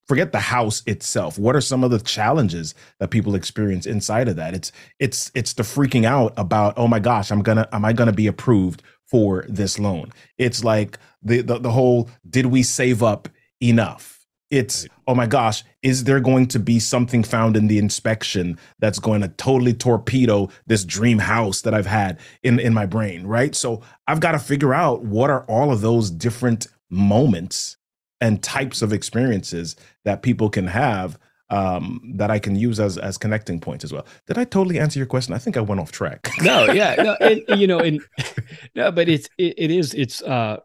Forget 0.06 0.32
the 0.32 0.40
house 0.40 0.82
itself. 0.86 1.38
What 1.38 1.56
are 1.56 1.60
some 1.60 1.84
of 1.84 1.90
the 1.90 2.00
challenges 2.00 2.74
that 2.98 3.10
people 3.10 3.34
experience 3.34 3.86
inside 3.86 4.28
of 4.28 4.36
that? 4.36 4.54
It's 4.54 4.72
it's 4.98 5.30
it's 5.34 5.54
the 5.54 5.62
freaking 5.64 6.04
out 6.04 6.32
about 6.36 6.74
oh 6.76 6.88
my 6.88 7.00
gosh 7.00 7.30
i'm 7.30 7.42
gonna 7.42 7.68
am 7.72 7.84
i 7.84 7.92
gonna 7.92 8.12
be 8.12 8.26
approved 8.26 8.82
for 9.06 9.44
this 9.48 9.78
loan? 9.78 10.12
It's 10.38 10.62
like 10.64 10.98
the 11.22 11.42
the, 11.42 11.58
the 11.58 11.72
whole 11.72 12.10
did 12.28 12.46
we 12.46 12.62
save 12.62 13.02
up 13.02 13.28
enough 13.62 14.19
it's 14.50 14.86
oh 15.06 15.14
my 15.14 15.26
gosh 15.26 15.64
is 15.82 16.04
there 16.04 16.20
going 16.20 16.46
to 16.46 16.58
be 16.58 16.78
something 16.78 17.22
found 17.22 17.56
in 17.56 17.68
the 17.68 17.78
inspection 17.78 18.58
that's 18.78 18.98
going 18.98 19.20
to 19.20 19.28
totally 19.28 19.72
torpedo 19.72 20.48
this 20.66 20.84
dream 20.84 21.18
house 21.18 21.62
that 21.62 21.74
i've 21.74 21.86
had 21.86 22.18
in 22.42 22.58
in 22.58 22.74
my 22.74 22.86
brain 22.86 23.26
right 23.26 23.54
so 23.54 23.80
i've 24.06 24.20
got 24.20 24.32
to 24.32 24.38
figure 24.38 24.74
out 24.74 25.02
what 25.02 25.30
are 25.30 25.44
all 25.44 25.72
of 25.72 25.80
those 25.80 26.10
different 26.10 26.66
moments 26.90 27.76
and 28.20 28.42
types 28.42 28.82
of 28.82 28.92
experiences 28.92 29.76
that 30.04 30.22
people 30.22 30.50
can 30.50 30.66
have 30.66 31.18
um, 31.50 32.00
that 32.14 32.30
I 32.30 32.38
can 32.38 32.54
use 32.54 32.78
as 32.78 32.96
as 32.96 33.18
connecting 33.18 33.60
points 33.60 33.84
as 33.84 33.92
well. 33.92 34.06
Did 34.26 34.38
I 34.38 34.44
totally 34.44 34.78
answer 34.78 34.98
your 34.98 35.06
question? 35.06 35.34
I 35.34 35.38
think 35.38 35.56
I 35.56 35.60
went 35.60 35.80
off 35.80 35.90
track. 35.92 36.30
no, 36.40 36.66
yeah, 36.66 36.94
no, 36.94 37.16
and, 37.20 37.42
you 37.60 37.66
know, 37.66 37.80
and 37.80 38.00
no, 38.74 38.92
but 38.92 39.08
it's 39.08 39.28
it, 39.36 39.54
it 39.58 39.70
is 39.70 39.92
it's 39.94 40.22
uh 40.22 40.58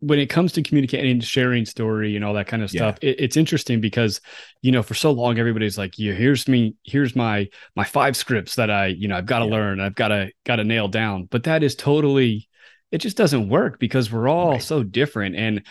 when 0.00 0.18
it 0.18 0.26
comes 0.26 0.52
to 0.52 0.62
communicating 0.62 1.10
and 1.10 1.24
sharing 1.24 1.64
story 1.64 2.16
and 2.16 2.24
all 2.24 2.34
that 2.34 2.46
kind 2.46 2.62
of 2.62 2.70
stuff 2.70 2.98
yeah. 3.02 3.10
it, 3.10 3.16
it's 3.18 3.36
interesting 3.36 3.80
because 3.80 4.20
you 4.62 4.72
know 4.72 4.82
for 4.82 4.94
so 4.94 5.10
long 5.10 5.38
everybody's 5.38 5.78
like 5.78 5.98
yeah 5.98 6.12
here's 6.12 6.48
me 6.48 6.74
here's 6.84 7.14
my 7.14 7.46
my 7.76 7.84
five 7.84 8.16
scripts 8.16 8.56
that 8.56 8.70
i 8.70 8.86
you 8.86 9.06
know 9.08 9.16
i've 9.16 9.26
got 9.26 9.40
to 9.40 9.44
yeah. 9.44 9.50
learn 9.52 9.80
i've 9.80 9.94
got 9.94 10.08
to 10.08 10.30
got 10.44 10.56
to 10.56 10.64
nail 10.64 10.88
down 10.88 11.28
but 11.30 11.44
that 11.44 11.62
is 11.62 11.74
totally 11.74 12.48
it 12.90 12.98
just 12.98 13.16
doesn't 13.16 13.48
work 13.48 13.78
because 13.78 14.10
we're 14.10 14.28
all 14.28 14.52
right. 14.52 14.62
so 14.62 14.82
different 14.82 15.36
and 15.36 15.64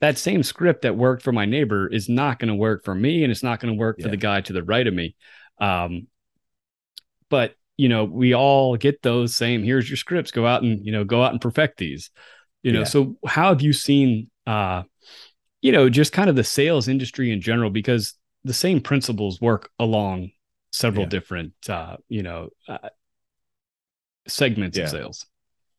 that 0.00 0.18
same 0.18 0.42
script 0.42 0.82
that 0.82 0.96
worked 0.96 1.22
for 1.22 1.32
my 1.32 1.44
neighbor 1.44 1.88
is 1.88 2.08
not 2.08 2.38
going 2.38 2.48
to 2.48 2.54
work 2.54 2.84
for 2.84 2.94
me 2.94 3.22
and 3.22 3.32
it's 3.32 3.42
not 3.42 3.60
going 3.60 3.72
to 3.72 3.78
work 3.78 3.96
yeah. 3.98 4.04
for 4.04 4.10
the 4.10 4.16
guy 4.16 4.40
to 4.40 4.52
the 4.52 4.62
right 4.62 4.86
of 4.86 4.94
me 4.94 5.14
um 5.60 6.06
but 7.30 7.54
you 7.76 7.88
know 7.88 8.04
we 8.04 8.34
all 8.34 8.76
get 8.76 9.02
those 9.02 9.36
same 9.36 9.62
here's 9.62 9.88
your 9.88 9.96
scripts 9.96 10.32
go 10.32 10.46
out 10.46 10.62
and 10.62 10.84
you 10.84 10.92
know 10.92 11.04
go 11.04 11.22
out 11.22 11.32
and 11.32 11.40
perfect 11.40 11.78
these 11.78 12.10
you 12.68 12.74
know 12.74 12.80
yeah. 12.80 12.84
so 12.84 13.16
how 13.26 13.48
have 13.48 13.62
you 13.62 13.72
seen 13.72 14.30
uh 14.46 14.82
you 15.62 15.72
know 15.72 15.88
just 15.88 16.12
kind 16.12 16.28
of 16.28 16.36
the 16.36 16.44
sales 16.44 16.86
industry 16.86 17.32
in 17.32 17.40
general 17.40 17.70
because 17.70 18.14
the 18.44 18.52
same 18.52 18.78
principles 18.78 19.40
work 19.40 19.70
along 19.78 20.30
several 20.70 21.04
yeah. 21.04 21.08
different 21.08 21.52
uh 21.70 21.96
you 22.08 22.22
know 22.22 22.50
uh, 22.68 22.90
segments 24.26 24.76
yeah. 24.76 24.84
of 24.84 24.90
sales 24.90 25.26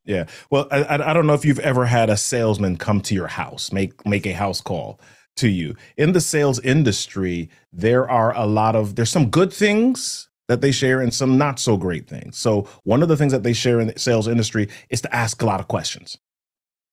yeah 0.03 0.25
well 0.49 0.67
I, 0.71 0.95
I 0.95 1.13
don't 1.13 1.27
know 1.27 1.35
if 1.35 1.45
you've 1.45 1.59
ever 1.59 1.85
had 1.85 2.09
a 2.09 2.17
salesman 2.17 2.75
come 2.75 3.01
to 3.01 3.13
your 3.13 3.27
house 3.27 3.71
make 3.71 4.03
make 4.05 4.25
a 4.25 4.33
house 4.33 4.61
call 4.61 4.99
to 5.35 5.47
you 5.47 5.75
in 5.95 6.13
the 6.13 6.21
sales 6.21 6.59
industry 6.61 7.49
there 7.71 8.09
are 8.09 8.35
a 8.35 8.47
lot 8.47 8.75
of 8.75 8.95
there's 8.95 9.11
some 9.11 9.29
good 9.29 9.53
things 9.53 10.27
that 10.47 10.61
they 10.61 10.71
share 10.71 11.01
and 11.01 11.13
some 11.13 11.37
not 11.37 11.59
so 11.59 11.77
great 11.77 12.07
things 12.07 12.35
so 12.35 12.67
one 12.83 13.03
of 13.03 13.09
the 13.09 13.15
things 13.15 13.31
that 13.31 13.43
they 13.43 13.53
share 13.53 13.79
in 13.79 13.87
the 13.87 13.99
sales 13.99 14.27
industry 14.27 14.67
is 14.89 15.01
to 15.01 15.15
ask 15.15 15.43
a 15.43 15.45
lot 15.45 15.59
of 15.59 15.67
questions 15.67 16.17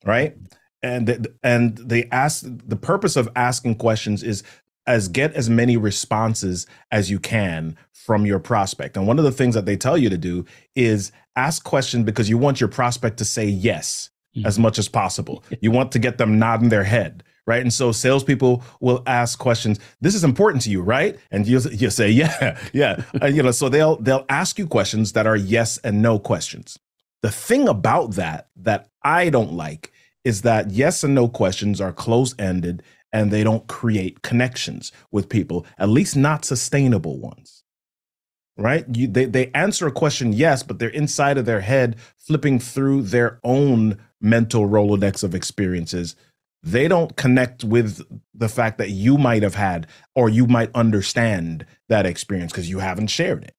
right? 0.06 0.36
And 0.82 1.06
the, 1.06 1.34
and 1.42 1.76
they 1.78 2.04
ask 2.10 2.44
the 2.44 2.76
purpose 2.76 3.16
of 3.16 3.28
asking 3.34 3.76
questions 3.76 4.22
is 4.22 4.42
as 4.86 5.08
get 5.08 5.34
as 5.34 5.50
many 5.50 5.76
responses 5.76 6.66
as 6.90 7.10
you 7.10 7.18
can 7.18 7.76
from 7.92 8.24
your 8.24 8.38
prospect. 8.38 8.96
And 8.96 9.06
one 9.06 9.18
of 9.18 9.24
the 9.24 9.32
things 9.32 9.54
that 9.56 9.66
they 9.66 9.76
tell 9.76 9.98
you 9.98 10.08
to 10.08 10.18
do 10.18 10.44
is 10.76 11.10
ask 11.34 11.64
questions 11.64 12.04
because 12.04 12.28
you 12.28 12.38
want 12.38 12.60
your 12.60 12.68
prospect 12.68 13.16
to 13.18 13.24
say 13.24 13.46
yes 13.46 14.10
mm-hmm. 14.36 14.46
as 14.46 14.58
much 14.58 14.78
as 14.78 14.88
possible. 14.88 15.42
you 15.60 15.70
want 15.70 15.90
to 15.92 15.98
get 15.98 16.18
them 16.18 16.38
nodding 16.38 16.68
their 16.68 16.84
head, 16.84 17.24
right? 17.46 17.62
And 17.62 17.72
so 17.72 17.90
salespeople 17.90 18.62
will 18.80 19.02
ask 19.06 19.38
questions. 19.38 19.80
This 20.00 20.14
is 20.14 20.22
important 20.22 20.62
to 20.62 20.70
you, 20.70 20.82
right? 20.82 21.18
And 21.32 21.48
you 21.48 21.58
you 21.72 21.90
say, 21.90 22.10
yeah, 22.10 22.56
yeah. 22.72 23.02
and, 23.20 23.34
you 23.34 23.42
know, 23.42 23.50
so 23.50 23.68
they'll 23.68 23.96
they'll 23.96 24.26
ask 24.28 24.56
you 24.58 24.68
questions 24.68 25.12
that 25.12 25.26
are 25.26 25.36
yes 25.36 25.78
and 25.78 26.00
no 26.00 26.20
questions. 26.20 26.78
The 27.22 27.30
thing 27.32 27.66
about 27.66 28.12
that 28.12 28.48
that 28.56 28.88
I 29.02 29.30
don't 29.30 29.54
like 29.54 29.92
is 30.26 30.42
that 30.42 30.72
yes 30.72 31.04
and 31.04 31.14
no 31.14 31.28
questions 31.28 31.80
are 31.80 31.92
close 31.92 32.34
ended 32.36 32.82
and 33.12 33.30
they 33.30 33.44
don't 33.44 33.68
create 33.68 34.22
connections 34.22 34.90
with 35.12 35.28
people, 35.28 35.64
at 35.78 35.88
least 35.88 36.16
not 36.16 36.44
sustainable 36.44 37.20
ones. 37.20 37.62
Right? 38.58 38.84
You, 38.92 39.06
they, 39.06 39.26
they 39.26 39.52
answer 39.52 39.86
a 39.86 39.92
question 39.92 40.32
yes, 40.32 40.64
but 40.64 40.80
they're 40.80 40.88
inside 40.88 41.38
of 41.38 41.46
their 41.46 41.60
head 41.60 41.94
flipping 42.16 42.58
through 42.58 43.02
their 43.02 43.38
own 43.44 43.98
mental 44.20 44.68
Rolodex 44.68 45.22
of 45.22 45.32
experiences. 45.32 46.16
They 46.60 46.88
don't 46.88 47.14
connect 47.14 47.62
with 47.62 48.02
the 48.34 48.48
fact 48.48 48.78
that 48.78 48.90
you 48.90 49.18
might 49.18 49.44
have 49.44 49.54
had 49.54 49.86
or 50.16 50.28
you 50.28 50.48
might 50.48 50.74
understand 50.74 51.64
that 51.88 52.04
experience 52.04 52.50
because 52.50 52.68
you 52.68 52.80
haven't 52.80 53.08
shared 53.08 53.44
it. 53.44 53.54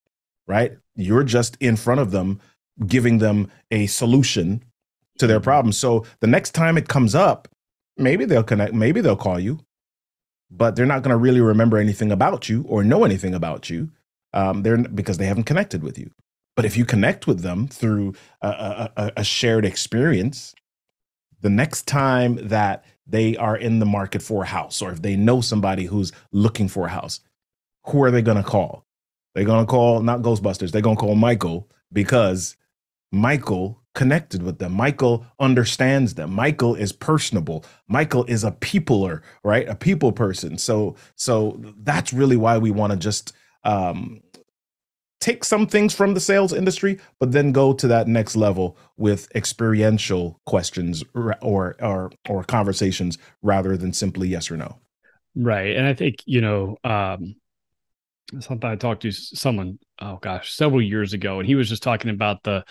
Right? 0.47 0.73
You're 0.95 1.23
just 1.23 1.55
in 1.61 1.77
front 1.77 2.01
of 2.01 2.11
them, 2.11 2.41
giving 2.85 3.19
them 3.19 3.49
a 3.71 3.87
solution 3.87 4.63
to 5.19 5.27
their 5.27 5.39
problem. 5.39 5.71
So 5.71 6.05
the 6.19 6.27
next 6.27 6.51
time 6.51 6.77
it 6.77 6.87
comes 6.87 7.15
up, 7.15 7.47
maybe 7.97 8.25
they'll 8.25 8.43
connect, 8.43 8.73
maybe 8.73 9.01
they'll 9.01 9.15
call 9.15 9.39
you, 9.39 9.59
but 10.49 10.75
they're 10.75 10.85
not 10.85 11.03
going 11.03 11.13
to 11.13 11.17
really 11.17 11.41
remember 11.41 11.77
anything 11.77 12.11
about 12.11 12.49
you 12.49 12.65
or 12.67 12.83
know 12.83 13.03
anything 13.03 13.33
about 13.33 13.69
you. 13.69 13.91
Um, 14.33 14.63
they're 14.63 14.77
because 14.77 15.17
they 15.17 15.25
haven't 15.25 15.45
connected 15.45 15.83
with 15.83 15.97
you. 15.97 16.11
But 16.55 16.65
if 16.65 16.75
you 16.75 16.85
connect 16.85 17.27
with 17.27 17.41
them 17.41 17.67
through 17.67 18.15
a, 18.41 18.89
a, 18.97 19.11
a 19.17 19.23
shared 19.23 19.63
experience, 19.63 20.55
the 21.41 21.49
next 21.49 21.87
time 21.87 22.47
that 22.47 22.83
they 23.05 23.37
are 23.37 23.55
in 23.55 23.79
the 23.79 23.85
market 23.85 24.21
for 24.21 24.43
a 24.43 24.47
house, 24.47 24.81
or 24.81 24.91
if 24.91 25.01
they 25.01 25.15
know 25.15 25.39
somebody 25.39 25.85
who's 25.85 26.11
looking 26.31 26.67
for 26.67 26.87
a 26.87 26.89
house, 26.89 27.19
who 27.85 28.03
are 28.03 28.11
they 28.11 28.21
going 28.21 28.37
to 28.37 28.43
call? 28.43 28.85
They're 29.33 29.45
going 29.45 29.65
to 29.65 29.69
call 29.69 30.01
not 30.01 30.21
Ghostbusters. 30.21 30.71
They're 30.71 30.81
going 30.81 30.97
to 30.97 30.99
call 30.99 31.15
Michael 31.15 31.69
because 31.93 32.57
Michael 33.11 33.81
connected 33.95 34.43
with 34.43 34.59
them. 34.59 34.73
Michael 34.73 35.25
understands 35.39 36.13
them. 36.13 36.31
Michael 36.31 36.75
is 36.75 36.91
personable. 36.91 37.65
Michael 37.87 38.25
is 38.25 38.43
a 38.43 38.51
peopler, 38.51 39.21
right? 39.43 39.67
A 39.67 39.75
people 39.75 40.11
person. 40.11 40.57
So 40.57 40.95
so 41.15 41.59
that's 41.79 42.13
really 42.13 42.37
why 42.37 42.57
we 42.57 42.71
want 42.71 42.91
to 42.91 42.97
just 42.97 43.33
um 43.63 44.21
take 45.19 45.43
some 45.43 45.65
things 45.65 45.95
from 45.95 46.13
the 46.13 46.19
sales 46.19 46.53
industry 46.53 46.99
but 47.19 47.31
then 47.31 47.51
go 47.51 47.73
to 47.73 47.87
that 47.87 48.07
next 48.07 48.35
level 48.35 48.77
with 48.97 49.35
experiential 49.35 50.39
questions 50.45 51.03
or 51.41 51.75
or 51.81 52.11
or 52.29 52.43
conversations 52.43 53.17
rather 53.41 53.75
than 53.75 53.91
simply 53.91 54.27
yes 54.27 54.51
or 54.51 54.57
no. 54.57 54.77
Right. 55.35 55.75
And 55.75 55.87
I 55.87 55.95
think, 55.95 56.17
you 56.25 56.41
know, 56.41 56.77
um 56.83 57.35
something 58.39 58.69
I 58.69 58.75
talked 58.75 59.03
to 59.03 59.11
someone, 59.11 59.79
oh 59.99 60.17
gosh, 60.21 60.53
several 60.53 60.81
years 60.81 61.13
ago, 61.13 61.39
and 61.39 61.47
he 61.47 61.55
was 61.55 61.69
just 61.69 61.81
talking 61.81 62.11
about 62.11 62.43
the 62.43 62.63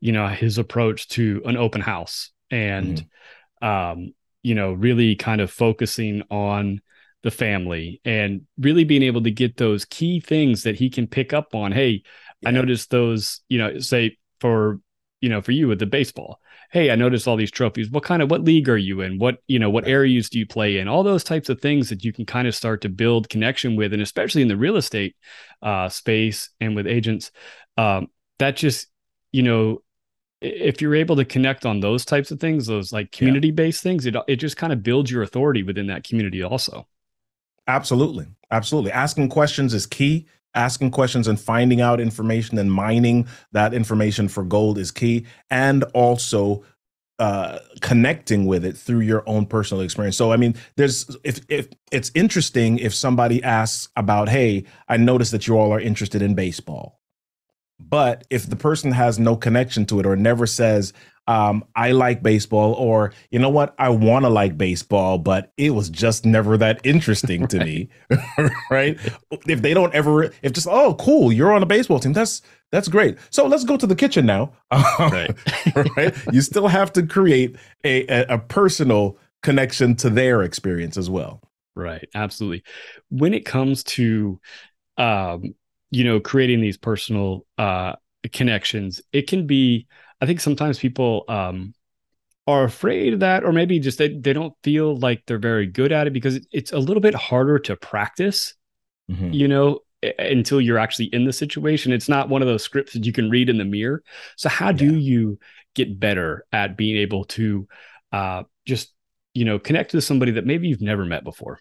you 0.00 0.12
know 0.12 0.26
his 0.28 0.58
approach 0.58 1.08
to 1.08 1.42
an 1.44 1.56
open 1.56 1.80
house 1.80 2.30
and 2.50 3.04
mm-hmm. 3.62 3.66
um 3.66 4.12
you 4.42 4.54
know 4.54 4.72
really 4.72 5.16
kind 5.16 5.40
of 5.40 5.50
focusing 5.50 6.22
on 6.30 6.80
the 7.22 7.30
family 7.30 8.00
and 8.04 8.42
really 8.58 8.84
being 8.84 9.02
able 9.02 9.22
to 9.22 9.30
get 9.30 9.56
those 9.56 9.84
key 9.84 10.20
things 10.20 10.62
that 10.62 10.76
he 10.76 10.90
can 10.90 11.06
pick 11.06 11.32
up 11.32 11.54
on 11.54 11.72
hey 11.72 12.02
yeah. 12.40 12.48
i 12.48 12.52
noticed 12.52 12.90
those 12.90 13.40
you 13.48 13.58
know 13.58 13.78
say 13.78 14.16
for 14.40 14.80
you 15.20 15.28
know 15.28 15.40
for 15.40 15.52
you 15.52 15.66
with 15.66 15.78
the 15.78 15.86
baseball 15.86 16.40
hey, 16.70 16.90
I 16.90 16.96
noticed 16.96 17.28
all 17.28 17.36
these 17.36 17.50
trophies. 17.50 17.90
What 17.90 18.02
kind 18.02 18.22
of 18.22 18.30
what 18.30 18.44
league 18.44 18.68
are 18.68 18.76
you 18.76 19.00
in? 19.00 19.18
What 19.18 19.38
you 19.46 19.58
know, 19.58 19.70
what 19.70 19.86
areas 19.86 20.28
do 20.28 20.38
you 20.38 20.46
play 20.46 20.78
in? 20.78 20.88
All 20.88 21.02
those 21.02 21.24
types 21.24 21.48
of 21.48 21.60
things 21.60 21.88
that 21.88 22.04
you 22.04 22.12
can 22.12 22.26
kind 22.26 22.48
of 22.48 22.54
start 22.54 22.82
to 22.82 22.88
build 22.88 23.28
connection 23.28 23.76
with, 23.76 23.92
and 23.92 24.02
especially 24.02 24.42
in 24.42 24.48
the 24.48 24.56
real 24.56 24.76
estate 24.76 25.16
uh, 25.62 25.88
space 25.88 26.50
and 26.60 26.74
with 26.74 26.86
agents, 26.86 27.30
um, 27.76 28.08
that 28.38 28.56
just 28.56 28.88
you 29.32 29.42
know 29.42 29.82
if 30.40 30.80
you're 30.80 30.94
able 30.94 31.16
to 31.16 31.24
connect 31.24 31.64
on 31.64 31.80
those 31.80 32.04
types 32.04 32.30
of 32.30 32.40
things, 32.40 32.66
those 32.66 32.92
like 32.92 33.12
community 33.12 33.50
based 33.50 33.84
yeah. 33.84 33.90
things, 33.90 34.06
it 34.06 34.16
it 34.28 34.36
just 34.36 34.56
kind 34.56 34.72
of 34.72 34.82
builds 34.82 35.10
your 35.10 35.22
authority 35.22 35.62
within 35.62 35.86
that 35.86 36.04
community 36.04 36.42
also. 36.42 36.86
Absolutely. 37.66 38.26
Absolutely. 38.50 38.92
Asking 38.92 39.28
questions 39.28 39.74
is 39.74 39.86
key. 39.86 40.26
Asking 40.54 40.90
questions 40.90 41.28
and 41.28 41.38
finding 41.38 41.80
out 41.80 42.00
information 42.00 42.58
and 42.58 42.72
mining 42.72 43.26
that 43.52 43.74
information 43.74 44.28
for 44.28 44.44
gold 44.44 44.78
is 44.78 44.90
key. 44.90 45.26
And 45.50 45.84
also 45.92 46.64
uh, 47.18 47.58
connecting 47.80 48.46
with 48.46 48.64
it 48.64 48.76
through 48.76 49.00
your 49.00 49.22
own 49.26 49.46
personal 49.46 49.82
experience. 49.82 50.16
So, 50.16 50.32
I 50.32 50.36
mean, 50.36 50.54
there's 50.76 51.14
if 51.24 51.40
if 51.48 51.68
it's 51.90 52.10
interesting 52.14 52.78
if 52.78 52.94
somebody 52.94 53.42
asks 53.42 53.88
about, 53.96 54.28
hey, 54.28 54.64
I 54.88 54.96
noticed 54.96 55.32
that 55.32 55.46
you 55.46 55.58
all 55.58 55.72
are 55.72 55.80
interested 55.80 56.22
in 56.22 56.34
baseball. 56.34 57.00
But 57.78 58.26
if 58.30 58.48
the 58.48 58.56
person 58.56 58.92
has 58.92 59.18
no 59.18 59.36
connection 59.36 59.86
to 59.86 60.00
it 60.00 60.06
or 60.06 60.16
never 60.16 60.46
says, 60.46 60.92
um, 61.28 61.64
I 61.74 61.90
like 61.90 62.22
baseball, 62.22 62.74
or 62.74 63.12
you 63.30 63.38
know 63.38 63.48
what, 63.48 63.74
I 63.78 63.88
want 63.88 64.24
to 64.24 64.28
like 64.28 64.56
baseball, 64.56 65.18
but 65.18 65.52
it 65.56 65.70
was 65.70 65.90
just 65.90 66.24
never 66.24 66.56
that 66.56 66.80
interesting 66.84 67.48
to 67.48 67.58
me, 67.58 67.88
right? 68.70 68.98
If 69.46 69.60
they 69.60 69.74
don't 69.74 69.92
ever, 69.92 70.30
if 70.42 70.52
just 70.52 70.68
oh, 70.68 70.94
cool, 70.94 71.32
you're 71.32 71.52
on 71.52 71.62
a 71.62 71.66
baseball 71.66 71.98
team, 71.98 72.12
that's 72.12 72.42
that's 72.70 72.88
great. 72.88 73.18
So 73.30 73.46
let's 73.46 73.64
go 73.64 73.76
to 73.76 73.86
the 73.86 73.96
kitchen 73.96 74.24
now, 74.24 74.52
right? 74.72 75.30
right? 75.96 76.14
You 76.32 76.42
still 76.42 76.68
have 76.68 76.92
to 76.94 77.04
create 77.04 77.56
a, 77.84 78.06
a, 78.06 78.34
a 78.34 78.38
personal 78.38 79.18
connection 79.42 79.96
to 79.96 80.10
their 80.10 80.42
experience 80.42 80.96
as 80.96 81.10
well. 81.10 81.42
Right, 81.74 82.08
absolutely. 82.14 82.62
When 83.10 83.34
it 83.34 83.44
comes 83.44 83.84
to 83.84 84.40
um, 84.96 85.54
you 85.90 86.04
know 86.04 86.20
creating 86.20 86.60
these 86.60 86.76
personal 86.76 87.46
uh 87.58 87.94
connections 88.32 89.00
it 89.12 89.28
can 89.28 89.46
be 89.46 89.86
i 90.20 90.26
think 90.26 90.40
sometimes 90.40 90.78
people 90.78 91.24
um 91.28 91.72
are 92.46 92.64
afraid 92.64 93.12
of 93.12 93.20
that 93.20 93.44
or 93.44 93.52
maybe 93.52 93.78
just 93.80 93.98
they, 93.98 94.16
they 94.18 94.32
don't 94.32 94.54
feel 94.62 94.96
like 94.96 95.22
they're 95.26 95.38
very 95.38 95.66
good 95.66 95.92
at 95.92 96.06
it 96.06 96.12
because 96.12 96.44
it's 96.52 96.72
a 96.72 96.78
little 96.78 97.00
bit 97.00 97.14
harder 97.14 97.58
to 97.58 97.76
practice 97.76 98.54
mm-hmm. 99.10 99.32
you 99.32 99.48
know 99.48 99.80
until 100.18 100.60
you're 100.60 100.78
actually 100.78 101.06
in 101.06 101.24
the 101.24 101.32
situation 101.32 101.92
it's 101.92 102.08
not 102.08 102.28
one 102.28 102.42
of 102.42 102.48
those 102.48 102.62
scripts 102.62 102.92
that 102.92 103.04
you 103.04 103.12
can 103.12 103.30
read 103.30 103.48
in 103.48 103.58
the 103.58 103.64
mirror 103.64 104.02
so 104.36 104.48
how 104.48 104.70
do 104.70 104.94
yeah. 104.94 105.12
you 105.12 105.38
get 105.74 105.98
better 105.98 106.44
at 106.52 106.76
being 106.76 106.96
able 106.96 107.24
to 107.24 107.66
uh 108.12 108.42
just 108.64 108.92
you 109.34 109.44
know 109.44 109.58
connect 109.58 109.90
to 109.90 110.00
somebody 110.00 110.32
that 110.32 110.46
maybe 110.46 110.68
you've 110.68 110.80
never 110.80 111.04
met 111.04 111.24
before 111.24 111.58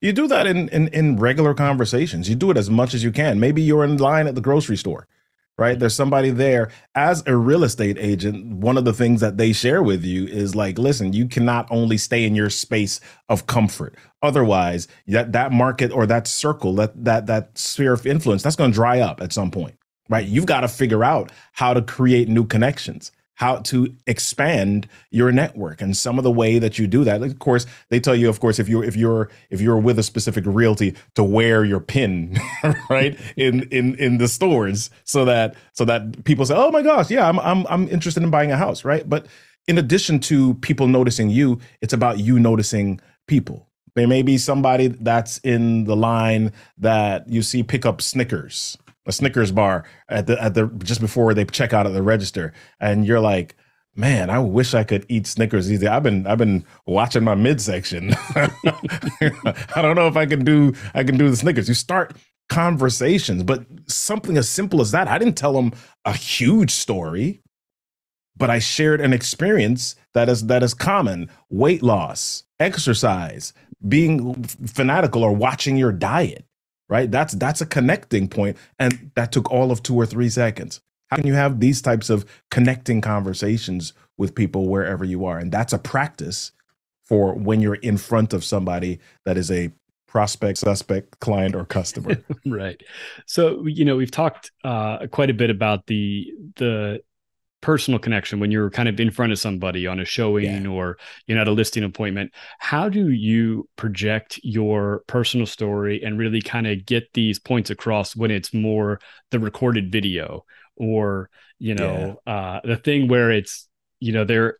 you 0.00 0.12
do 0.12 0.28
that 0.28 0.46
in, 0.46 0.68
in 0.70 0.88
in 0.88 1.16
regular 1.16 1.54
conversations. 1.54 2.28
You 2.28 2.36
do 2.36 2.50
it 2.50 2.56
as 2.56 2.70
much 2.70 2.94
as 2.94 3.02
you 3.02 3.12
can. 3.12 3.40
Maybe 3.40 3.62
you're 3.62 3.84
in 3.84 3.96
line 3.96 4.26
at 4.26 4.34
the 4.34 4.40
grocery 4.40 4.76
store, 4.76 5.08
right? 5.58 5.78
There's 5.78 5.94
somebody 5.94 6.30
there. 6.30 6.70
As 6.94 7.22
a 7.26 7.36
real 7.36 7.64
estate 7.64 7.96
agent, 7.98 8.56
one 8.58 8.76
of 8.78 8.84
the 8.84 8.92
things 8.92 9.20
that 9.22 9.38
they 9.38 9.52
share 9.52 9.82
with 9.82 10.04
you 10.04 10.26
is 10.26 10.54
like, 10.54 10.78
listen, 10.78 11.12
you 11.14 11.26
cannot 11.26 11.66
only 11.70 11.96
stay 11.98 12.24
in 12.24 12.34
your 12.34 12.50
space 12.50 13.00
of 13.28 13.46
comfort. 13.46 13.96
Otherwise, 14.22 14.86
that 15.06 15.32
that 15.32 15.52
market 15.52 15.92
or 15.92 16.06
that 16.06 16.26
circle, 16.28 16.74
that 16.74 17.04
that 17.04 17.26
that 17.26 17.56
sphere 17.58 17.94
of 17.94 18.06
influence, 18.06 18.42
that's 18.42 18.56
going 18.56 18.72
to 18.72 18.74
dry 18.74 19.00
up 19.00 19.22
at 19.22 19.32
some 19.32 19.50
point, 19.50 19.76
right? 20.10 20.26
You've 20.26 20.46
got 20.46 20.60
to 20.60 20.68
figure 20.68 21.04
out 21.04 21.32
how 21.52 21.74
to 21.74 21.82
create 21.82 22.28
new 22.28 22.46
connections 22.46 23.12
how 23.36 23.56
to 23.56 23.94
expand 24.06 24.88
your 25.10 25.30
network 25.30 25.80
and 25.80 25.96
some 25.96 26.18
of 26.18 26.24
the 26.24 26.30
way 26.30 26.58
that 26.58 26.78
you 26.78 26.86
do 26.86 27.04
that. 27.04 27.22
Of 27.22 27.38
course 27.38 27.66
they 27.90 28.00
tell 28.00 28.16
you 28.16 28.28
of 28.28 28.40
course 28.40 28.58
if 28.58 28.68
you're 28.68 28.84
if 28.84 28.96
you're 28.96 29.30
if 29.50 29.60
you're 29.60 29.78
with 29.78 29.98
a 29.98 30.02
specific 30.02 30.44
realty 30.46 30.94
to 31.14 31.22
wear 31.22 31.64
your 31.64 31.80
pin 31.80 32.38
right 32.90 33.18
in 33.36 33.62
in 33.70 33.94
in 33.96 34.18
the 34.18 34.28
stores 34.28 34.90
so 35.04 35.24
that 35.24 35.54
so 35.72 35.84
that 35.84 36.24
people 36.24 36.44
say 36.44 36.54
oh 36.56 36.70
my 36.70 36.82
gosh 36.82 37.10
yeah 37.10 37.28
i'm 37.28 37.38
i'm 37.40 37.66
i'm 37.68 37.88
interested 37.88 38.22
in 38.22 38.30
buying 38.30 38.50
a 38.50 38.56
house 38.56 38.84
right? 38.84 39.08
But 39.08 39.26
in 39.68 39.78
addition 39.78 40.20
to 40.20 40.54
people 40.54 40.88
noticing 40.88 41.30
you 41.30 41.60
it's 41.80 41.92
about 41.92 42.18
you 42.18 42.38
noticing 42.38 43.00
people. 43.26 43.68
There 43.94 44.06
may 44.06 44.22
be 44.22 44.38
somebody 44.38 44.88
that's 44.88 45.38
in 45.38 45.84
the 45.84 45.96
line 45.96 46.52
that 46.78 47.28
you 47.28 47.42
see 47.42 47.62
pick 47.62 47.86
up 47.86 48.02
snickers 48.02 48.76
a 49.06 49.12
Snickers 49.12 49.52
bar 49.52 49.84
at 50.08 50.26
the 50.26 50.42
at 50.42 50.54
the 50.54 50.66
just 50.78 51.00
before 51.00 51.34
they 51.34 51.44
check 51.44 51.72
out 51.72 51.86
at 51.86 51.92
the 51.92 52.02
register, 52.02 52.52
and 52.80 53.06
you're 53.06 53.20
like, 53.20 53.56
man, 53.94 54.30
I 54.30 54.38
wish 54.38 54.74
I 54.74 54.84
could 54.84 55.06
eat 55.08 55.26
Snickers 55.26 55.70
easy. 55.72 55.86
I've 55.86 56.02
been 56.02 56.26
I've 56.26 56.38
been 56.38 56.64
watching 56.86 57.24
my 57.24 57.34
midsection. 57.34 58.12
I 58.34 59.82
don't 59.82 59.96
know 59.96 60.08
if 60.08 60.16
I 60.16 60.26
can 60.26 60.44
do 60.44 60.74
I 60.94 61.04
can 61.04 61.16
do 61.16 61.30
the 61.30 61.36
Snickers. 61.36 61.68
You 61.68 61.74
start 61.74 62.16
conversations, 62.48 63.42
but 63.42 63.64
something 63.86 64.36
as 64.36 64.48
simple 64.48 64.80
as 64.80 64.90
that. 64.92 65.08
I 65.08 65.18
didn't 65.18 65.36
tell 65.36 65.52
them 65.54 65.72
a 66.04 66.12
huge 66.12 66.70
story, 66.70 67.40
but 68.36 68.50
I 68.50 68.58
shared 68.58 69.00
an 69.00 69.12
experience 69.12 69.96
that 70.14 70.28
is 70.28 70.46
that 70.46 70.62
is 70.62 70.74
common: 70.74 71.30
weight 71.48 71.82
loss, 71.82 72.44
exercise, 72.60 73.52
being 73.88 74.44
fanatical, 74.44 75.24
or 75.24 75.32
watching 75.32 75.76
your 75.76 75.92
diet 75.92 76.44
right? 76.88 77.10
That's 77.10 77.34
that's 77.34 77.60
a 77.60 77.66
connecting 77.66 78.28
point, 78.28 78.56
and 78.78 79.10
that 79.14 79.32
took 79.32 79.50
all 79.50 79.70
of 79.70 79.82
two 79.82 79.96
or 79.96 80.06
three 80.06 80.28
seconds. 80.28 80.80
How 81.08 81.16
can 81.16 81.26
you 81.26 81.34
have 81.34 81.60
these 81.60 81.80
types 81.80 82.10
of 82.10 82.24
connecting 82.50 83.00
conversations 83.00 83.92
with 84.18 84.34
people 84.34 84.68
wherever 84.68 85.04
you 85.04 85.24
are? 85.24 85.38
And 85.38 85.52
that's 85.52 85.72
a 85.72 85.78
practice 85.78 86.52
for 87.04 87.34
when 87.34 87.60
you're 87.60 87.76
in 87.76 87.96
front 87.96 88.32
of 88.32 88.42
somebody 88.44 88.98
that 89.24 89.36
is 89.36 89.50
a 89.50 89.70
prospect, 90.08 90.58
suspect, 90.58 91.20
client, 91.20 91.54
or 91.54 91.64
customer. 91.64 92.16
right. 92.46 92.80
So 93.26 93.66
you 93.66 93.84
know 93.84 93.96
we've 93.96 94.10
talked 94.10 94.50
uh, 94.64 95.06
quite 95.10 95.30
a 95.30 95.34
bit 95.34 95.50
about 95.50 95.86
the 95.86 96.32
the 96.56 97.02
personal 97.60 97.98
connection 97.98 98.38
when 98.38 98.50
you're 98.50 98.70
kind 98.70 98.88
of 98.88 99.00
in 99.00 99.10
front 99.10 99.32
of 99.32 99.38
somebody 99.38 99.86
on 99.86 99.98
a 99.98 100.04
showing 100.04 100.64
yeah. 100.64 100.70
or 100.70 100.98
you 101.26 101.34
know 101.34 101.40
at 101.40 101.48
a 101.48 101.52
listing 101.52 101.82
appointment 101.82 102.32
how 102.58 102.88
do 102.88 103.10
you 103.10 103.68
project 103.76 104.38
your 104.42 105.02
personal 105.06 105.46
story 105.46 106.02
and 106.02 106.18
really 106.18 106.40
kind 106.42 106.66
of 106.66 106.84
get 106.84 107.12
these 107.14 107.38
points 107.38 107.70
across 107.70 108.14
when 108.14 108.30
it's 108.30 108.52
more 108.52 109.00
the 109.30 109.38
recorded 109.38 109.90
video 109.90 110.44
or 110.76 111.30
you 111.58 111.74
know 111.74 112.20
yeah. 112.26 112.32
uh 112.32 112.60
the 112.62 112.76
thing 112.76 113.08
where 113.08 113.30
it's 113.30 113.68
you 114.00 114.12
know 114.12 114.24
there 114.24 114.58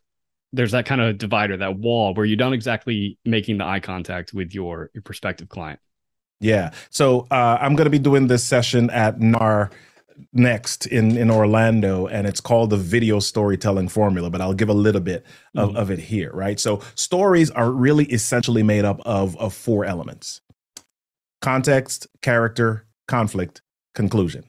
there's 0.53 0.71
that 0.71 0.85
kind 0.85 0.99
of 0.99 1.17
divider 1.17 1.55
that 1.55 1.77
wall 1.77 2.13
where 2.15 2.25
you 2.25 2.35
don't 2.35 2.53
exactly 2.53 3.17
making 3.25 3.57
the 3.59 3.65
eye 3.65 3.79
contact 3.79 4.33
with 4.33 4.53
your 4.53 4.89
your 4.93 5.03
prospective 5.03 5.47
client 5.49 5.79
yeah 6.39 6.71
so 6.89 7.27
uh 7.31 7.57
i'm 7.61 7.75
going 7.75 7.85
to 7.85 7.91
be 7.91 7.99
doing 7.99 8.27
this 8.27 8.43
session 8.43 8.89
at 8.89 9.19
nar 9.19 9.69
next 10.33 10.85
in 10.87 11.17
in 11.17 11.31
Orlando, 11.31 12.07
and 12.07 12.27
it's 12.27 12.41
called 12.41 12.69
the 12.69 12.77
video 12.77 13.19
storytelling 13.19 13.89
formula. 13.89 14.29
But 14.29 14.41
I'll 14.41 14.53
give 14.53 14.69
a 14.69 14.73
little 14.73 15.01
bit 15.01 15.25
of, 15.55 15.69
mm-hmm. 15.69 15.77
of 15.77 15.91
it 15.91 15.99
here, 15.99 16.31
right? 16.33 16.59
So 16.59 16.81
stories 16.95 17.51
are 17.51 17.71
really 17.71 18.05
essentially 18.05 18.63
made 18.63 18.85
up 18.85 19.01
of 19.05 19.37
of 19.37 19.53
four 19.53 19.85
elements: 19.85 20.41
context, 21.41 22.07
character, 22.21 22.85
conflict, 23.07 23.61
conclusion. 23.95 24.45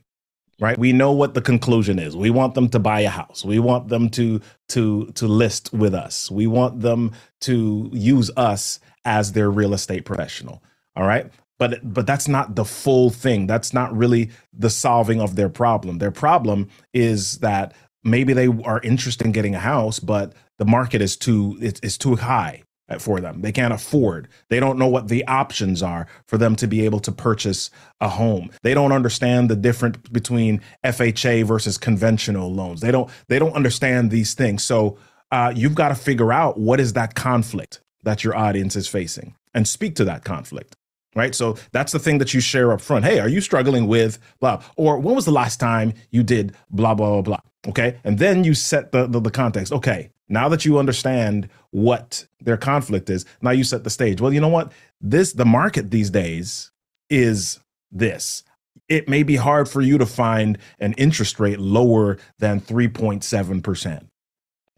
Right? 0.61 0.79
We 0.79 0.93
know 0.93 1.13
what 1.13 1.35
the 1.35 1.43
conclusion 1.43 2.01
is. 2.01 2.17
We 2.17 2.31
want 2.31 2.55
them 2.55 2.69
to 2.71 2.81
buy 2.81 3.01
a 3.01 3.11
house. 3.11 3.45
We 3.45 3.61
want 3.61 3.89
them 3.89 4.11
to 4.11 4.41
to 4.71 5.07
to 5.15 5.29
list 5.29 5.73
with 5.73 5.95
us. 5.95 6.31
We 6.31 6.47
want 6.49 6.81
them 6.81 7.13
to 7.43 7.91
use 7.93 8.31
us 8.37 8.81
as 9.05 9.33
their 9.33 9.51
real 9.51 9.75
estate 9.75 10.05
professional. 10.05 10.63
All 10.97 11.07
right 11.07 11.31
but 11.59 11.81
but 11.83 12.07
that's 12.07 12.29
not 12.29 12.55
the 12.57 12.65
full 12.65 13.11
thing. 13.11 13.47
That's 13.47 13.73
not 13.75 13.97
really 13.97 14.31
the 14.53 14.71
solving 14.71 15.21
of 15.21 15.37
their 15.37 15.49
problem. 15.49 15.99
Their 15.99 16.11
problem 16.11 16.69
is 16.93 17.39
that 17.39 17.75
maybe 18.05 18.33
they 18.33 18.47
are 18.47 18.81
interested 18.83 19.27
in 19.27 19.33
getting 19.33 19.55
a 19.55 19.61
house 19.61 19.99
but 19.99 20.33
the 20.59 20.65
market 20.65 21.01
is 21.01 21.17
too 21.17 21.57
it's, 21.61 21.99
too 21.99 22.17
high 22.17 22.63
for 22.99 23.21
them. 23.21 23.43
They 23.43 23.53
can't 23.53 23.73
afford. 23.73 24.29
They 24.49 24.61
don't 24.61 24.79
know 24.79 24.87
what 24.87 25.09
the 25.09 25.27
options 25.27 25.83
are 25.83 26.07
for 26.27 26.39
them 26.39 26.57
to 26.57 26.67
be 26.67 26.85
able 26.85 27.01
to 27.01 27.13
purchase 27.13 27.71
a 28.01 28.09
home. 28.09 28.51
They 28.63 28.73
don't 28.73 28.93
understand 28.93 29.51
the 29.51 29.57
difference 29.57 29.99
between 30.11 30.63
fha 30.85 31.45
versus 31.45 31.77
conventional 31.77 32.53
loans. 32.53 32.81
They 32.81 32.91
don't 32.91 33.11
they 33.29 33.39
don't 33.39 33.53
understand 33.53 34.11
these 34.11 34.35
things. 34.35 34.63
So 34.63 34.97
uh, 35.31 35.53
you've 35.55 35.75
got 35.75 35.89
to 35.91 35.95
figure 35.95 36.33
out 36.33 36.59
what 36.59 36.81
is 36.81 36.95
that 36.95 37.15
conflict 37.15 37.81
that 38.05 38.25
your 38.25 38.35
audience 38.35 38.75
is 38.75 38.89
facing 38.89 39.35
and 39.53 39.69
speak 39.69 39.95
to 39.97 40.05
that 40.05 40.25
conflict 40.25 40.77
right? 41.19 41.35
So 41.35 41.57
that's 41.73 41.93
the 41.93 42.01
thing 42.01 42.19
that 42.19 42.35
you 42.35 42.41
share 42.41 42.73
up 42.73 42.81
front. 42.81 43.05
Hey, 43.05 43.21
are 43.21 43.29
you 43.29 43.43
struggling 43.43 43.89
with 43.89 44.19
blah? 44.41 44.63
Or 44.77 44.99
when 45.01 45.17
was 45.17 45.27
the 45.27 45.33
last 45.33 45.61
time 45.61 45.95
you 46.11 46.23
did 46.25 46.55
blah, 46.71 46.95
blah, 46.95 47.11
blah, 47.11 47.23
blah? 47.23 47.41
Okay. 47.69 47.99
And 48.05 48.19
then 48.19 48.45
you 48.45 48.55
set 48.55 48.93
the, 48.93 49.07
the, 49.09 49.21
the 49.21 49.33
context. 49.33 49.73
Okay. 49.73 50.11
Now 50.29 50.49
that 50.51 50.65
you 50.65 50.79
understand 50.79 51.51
what 51.73 52.27
their 52.41 52.59
conflict 52.59 53.11
is, 53.11 53.27
now 53.43 53.51
you 53.53 53.65
set 53.65 53.85
the 53.85 53.91
stage. 53.91 54.21
Well, 54.21 54.33
you 54.33 54.41
know 54.41 54.49
what? 54.49 54.73
This, 55.01 55.35
the 55.35 55.47
market 55.47 55.91
these 55.93 56.11
days 56.11 56.73
is 57.11 57.61
this. 57.93 58.45
It 58.89 59.09
may 59.09 59.23
be 59.25 59.37
hard 59.37 59.69
for 59.69 59.83
you 59.83 59.99
to 59.99 60.07
find 60.07 60.59
an 60.81 60.95
interest 60.95 61.41
rate 61.41 61.61
lower 61.61 62.19
than 62.41 62.61
3.7%. 62.61 64.03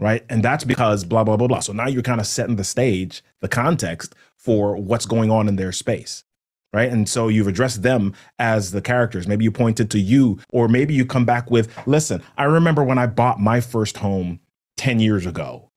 right? 0.01 0.25
And 0.31 0.43
that's 0.45 0.65
because 0.65 1.05
blah, 1.05 1.25
blah, 1.25 1.39
blah, 1.39 1.49
blah. 1.49 1.61
So 1.61 1.73
now 1.75 1.89
you're 1.89 2.03
kind 2.03 2.21
of 2.21 2.29
setting 2.29 2.57
the 2.57 2.65
stage, 2.65 3.23
the 3.41 3.49
context 3.49 4.15
for 4.37 4.77
what's 4.77 5.07
going 5.07 5.31
on 5.33 5.49
in 5.49 5.57
their 5.57 5.73
space. 5.73 6.25
Right. 6.73 6.91
And 6.91 7.09
so 7.09 7.27
you've 7.27 7.49
addressed 7.49 7.83
them 7.83 8.15
as 8.39 8.71
the 8.71 8.81
characters. 8.81 9.27
Maybe 9.27 9.43
you 9.43 9.51
pointed 9.51 9.91
to 9.91 9.99
you, 9.99 10.39
or 10.51 10.69
maybe 10.69 10.95
you 10.95 11.05
come 11.05 11.25
back 11.25 11.51
with, 11.51 11.69
listen, 11.85 12.23
I 12.39 12.45
remember 12.45 12.85
when 12.85 12.97
I 12.97 13.07
bought 13.07 13.41
my 13.41 13.61
first 13.61 13.97
home 13.97 14.39
10 14.77 15.01
years 15.01 15.27
ago. 15.27 15.71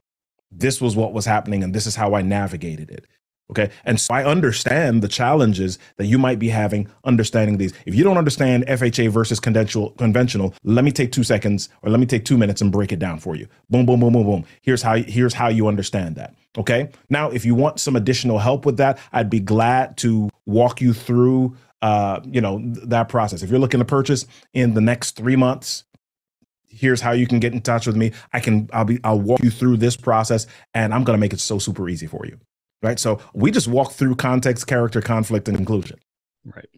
This 0.51 0.79
was 0.79 0.95
what 0.95 1.12
was 1.13 1.25
happening, 1.25 1.63
and 1.63 1.73
this 1.73 1.88
is 1.88 1.95
how 1.95 2.13
I 2.13 2.21
navigated 2.21 2.91
it. 2.91 3.08
Okay. 3.49 3.69
And 3.86 3.99
so 3.99 4.13
I 4.13 4.23
understand 4.23 5.01
the 5.01 5.08
challenges 5.08 5.77
that 5.97 6.06
you 6.06 6.17
might 6.17 6.39
be 6.39 6.49
having 6.49 6.89
understanding 7.03 7.58
these. 7.58 7.73
If 7.86 7.93
you 7.93 8.03
don't 8.03 8.17
understand 8.17 8.65
FHA 8.67 9.10
versus 9.10 9.39
conventional, 9.39 9.91
conventional, 9.91 10.53
let 10.63 10.86
me 10.86 10.91
take 10.91 11.12
two 11.12 11.23
seconds 11.23 11.69
or 11.82 11.89
let 11.89 11.99
me 11.99 12.06
take 12.06 12.25
two 12.25 12.38
minutes 12.38 12.62
and 12.62 12.71
break 12.71 12.91
it 12.91 12.99
down 12.99 13.19
for 13.19 13.36
you. 13.36 13.47
Boom, 13.69 13.86
boom, 13.86 13.99
boom, 13.99 14.13
boom, 14.13 14.23
boom. 14.23 14.45
Here's 14.62 14.82
how 14.82 14.95
here's 14.95 15.34
how 15.34 15.49
you 15.49 15.67
understand 15.67 16.15
that. 16.15 16.34
Okay. 16.58 16.89
Now, 17.10 17.30
if 17.30 17.46
you 17.46 17.56
want 17.56 17.80
some 17.80 17.96
additional 17.96 18.39
help 18.39 18.66
with 18.66 18.78
that, 18.78 19.00
I'd 19.12 19.30
be 19.30 19.39
glad 19.39 19.98
to 19.98 20.30
walk 20.46 20.82
you 20.82 20.94
through 20.94 21.56
uh, 21.82 22.22
you 22.24 22.39
know, 22.39 22.62
that 22.63 23.10
process. 23.10 23.44
If 23.44 23.50
you're 23.50 23.60
looking 23.60 23.80
to 23.80 23.86
purchase 23.86 24.26
in 24.54 24.74
the 24.74 24.80
next 24.80 25.18
three 25.18 25.36
months, 25.36 25.84
here's 26.66 27.02
how 27.02 27.12
you 27.12 27.28
can 27.28 27.39
get 27.39 27.52
in 27.52 27.62
touch 27.62 27.86
with 27.86 27.98
me. 27.98 28.13
I 28.32 28.39
can 28.39 28.70
I'll 28.72 28.86
be 28.86 29.00
I'll 29.04 29.20
walk 29.20 29.44
you 29.44 29.50
through 29.50 29.78
this 29.78 29.98
process 29.98 30.48
and 30.74 30.94
I'm 30.94 31.04
gonna 31.04 31.18
make 31.18 31.34
it 31.34 31.42
so 31.42 31.60
super 31.60 31.89
easy 31.89 32.08
for 32.08 32.26
you 32.26 32.39
right? 32.84 33.00
So 33.00 33.20
we 33.34 33.50
just 33.50 33.68
walk 33.68 33.94
through 33.94 34.18
context, 34.18 34.68
character, 34.68 35.02
conflict, 35.02 35.48
and 35.48 35.58
inclusion. 35.58 35.98
Right. 36.46 36.70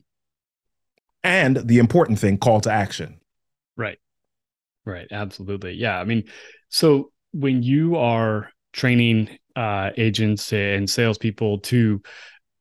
And 1.23 1.57
the 1.57 1.79
important 1.79 2.19
thing, 2.19 2.37
call 2.37 2.61
to 2.61 2.71
action. 2.71 3.19
Right. 3.75 3.97
Right. 4.85 5.07
Absolutely. 5.11 5.73
Yeah. 5.73 5.99
I 5.99 6.05
mean, 6.05 6.25
so 6.69 7.11
when 7.31 7.63
you 7.63 7.97
are 7.97 8.51
training 8.71 9.39
uh, 9.55 9.91
agents 9.97 10.51
and 10.53 10.89
salespeople 10.89 11.59
to, 11.59 12.01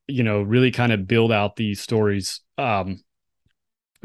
you 0.07 0.23
know, 0.23 0.43
really 0.43 0.71
kind 0.71 0.93
of 0.93 1.07
build 1.07 1.33
out 1.33 1.57
these 1.57 1.81
stories, 1.81 2.41
um, 2.59 3.03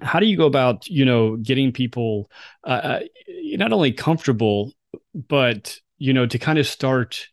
how 0.01 0.19
do 0.19 0.25
you 0.25 0.37
go 0.37 0.45
about, 0.45 0.87
you 0.87 1.05
know, 1.05 1.35
getting 1.35 1.71
people 1.71 2.29
uh, 2.63 2.69
uh 2.69 2.99
not 3.27 3.73
only 3.73 3.91
comfortable, 3.91 4.71
but 5.13 5.77
you 5.97 6.13
know, 6.13 6.25
to 6.25 6.39
kind 6.39 6.57
of 6.57 6.65
start 6.65 7.27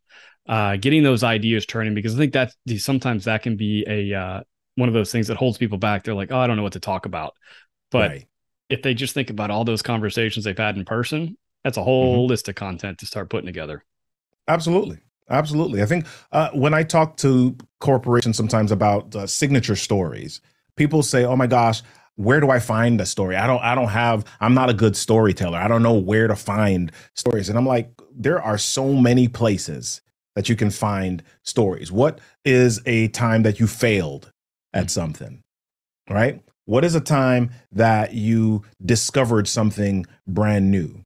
uh, 0.49 0.77
getting 0.77 1.03
those 1.03 1.23
ideas 1.23 1.67
turning 1.67 1.95
because 1.95 2.15
I 2.15 2.19
think 2.19 2.33
that 2.33 2.53
sometimes 2.79 3.25
that 3.25 3.43
can 3.43 3.57
be 3.57 3.85
a 3.87 4.15
uh, 4.15 4.41
one 4.75 4.89
of 4.89 4.95
those 4.95 5.11
things 5.11 5.29
that 5.29 5.37
holds 5.37 5.59
people 5.59 5.79
back. 5.79 6.05
They're 6.05 6.15
like, 6.15 6.33
oh, 6.33 6.39
I 6.39 6.47
don't 6.47 6.57
know 6.57 6.63
what 6.63 6.75
to 6.75 6.81
talk 6.81 7.07
about. 7.07 7.35
But 7.91 8.11
right. 8.11 8.27
if 8.69 8.83
they 8.83 8.95
just 8.95 9.15
think 9.15 9.31
about 9.31 9.51
all 9.51 9.65
those 9.65 9.83
conversations 9.83 10.45
they've 10.45 10.57
had 10.57 10.77
in 10.77 10.85
person, 10.85 11.37
that's 11.65 11.79
a 11.79 11.83
whole 11.83 12.25
mm-hmm. 12.25 12.31
list 12.31 12.49
of 12.49 12.55
content 12.55 12.99
to 12.99 13.07
start 13.07 13.31
putting 13.31 13.47
together. 13.47 13.85
Absolutely. 14.49 14.99
Absolutely. 15.29 15.83
I 15.83 15.87
think 15.87 16.07
uh, 16.33 16.51
when 16.53 16.73
I 16.73 16.83
talk 16.83 17.17
to 17.19 17.57
corporations 17.81 18.37
sometimes 18.37 18.71
about 18.71 19.15
uh, 19.15 19.27
signature 19.27 19.77
stories, 19.77 20.41
people 20.77 21.03
say, 21.03 21.25
"Oh 21.25 21.37
my 21.37 21.47
gosh, 21.47 21.83
where 22.15 22.41
do 22.41 22.51
I 22.51 22.61
find 22.61 23.01
a 23.01 23.07
story? 23.07 23.37
I 23.37 23.47
don't 23.47 23.63
I 23.63 23.75
don't 23.75 23.89
have 23.89 24.25
I'm 24.41 24.55
not 24.55 24.71
a 24.71 24.75
good 24.75 24.97
storyteller. 24.97 25.59
I 25.59 25.69
don't 25.69 25.83
know 25.83 25.95
where 25.95 26.29
to 26.29 26.37
find 26.37 26.93
stories." 27.15 27.49
And 27.49 27.59
I'm 27.59 27.67
like, 27.67 27.91
there 28.15 28.41
are 28.41 28.59
so 28.59 28.93
many 28.93 29.27
places 29.27 30.01
that 30.37 30.49
you 30.49 30.55
can 30.55 30.71
find 30.71 31.23
stories? 31.43 31.91
What 31.91 32.21
is 32.45 32.81
a 32.87 33.09
time 33.09 33.43
that 33.43 33.59
you 33.59 33.67
failed 33.67 34.31
at 34.73 34.87
mm. 34.87 34.91
something? 34.91 35.43
Right? 36.09 36.41
What 36.67 36.85
is 36.85 36.95
a 36.95 37.01
time 37.01 37.51
that 37.73 38.15
you 38.15 38.63
discovered 38.85 39.49
something 39.49 40.07
brand 40.27 40.71
new? 40.71 41.03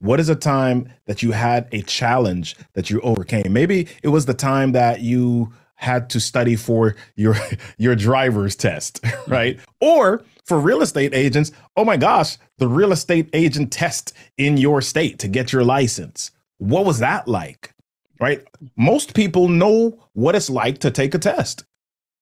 What 0.00 0.20
is 0.20 0.28
a 0.28 0.36
time 0.36 0.92
that 1.06 1.22
you 1.22 1.32
had 1.32 1.68
a 1.72 1.82
challenge 1.82 2.56
that 2.74 2.90
you 2.90 3.00
overcame? 3.02 3.52
Maybe 3.52 3.88
it 4.02 4.08
was 4.08 4.26
the 4.26 4.34
time 4.34 4.72
that 4.72 5.00
you 5.00 5.52
had 5.76 6.10
to 6.10 6.20
study 6.20 6.56
for 6.56 6.96
your 7.16 7.36
your 7.78 7.96
driver's 7.96 8.56
test, 8.56 9.04
right? 9.28 9.58
Or 9.80 10.24
for 10.44 10.60
real 10.60 10.82
estate 10.82 11.14
agents, 11.14 11.52
oh 11.76 11.84
my 11.84 11.96
gosh, 11.96 12.38
the 12.58 12.68
real 12.68 12.92
estate 12.92 13.30
agent 13.32 13.72
test 13.72 14.12
in 14.38 14.56
your 14.58 14.82
state 14.82 15.18
to 15.20 15.28
get 15.28 15.52
your 15.52 15.64
license. 15.64 16.30
What 16.58 16.86
was 16.86 17.00
that 17.00 17.28
like? 17.28 17.72
right? 18.20 18.46
Most 18.76 19.14
people 19.14 19.48
know 19.48 19.98
what 20.12 20.34
it's 20.34 20.50
like 20.50 20.78
to 20.80 20.90
take 20.90 21.14
a 21.14 21.18
test. 21.18 21.64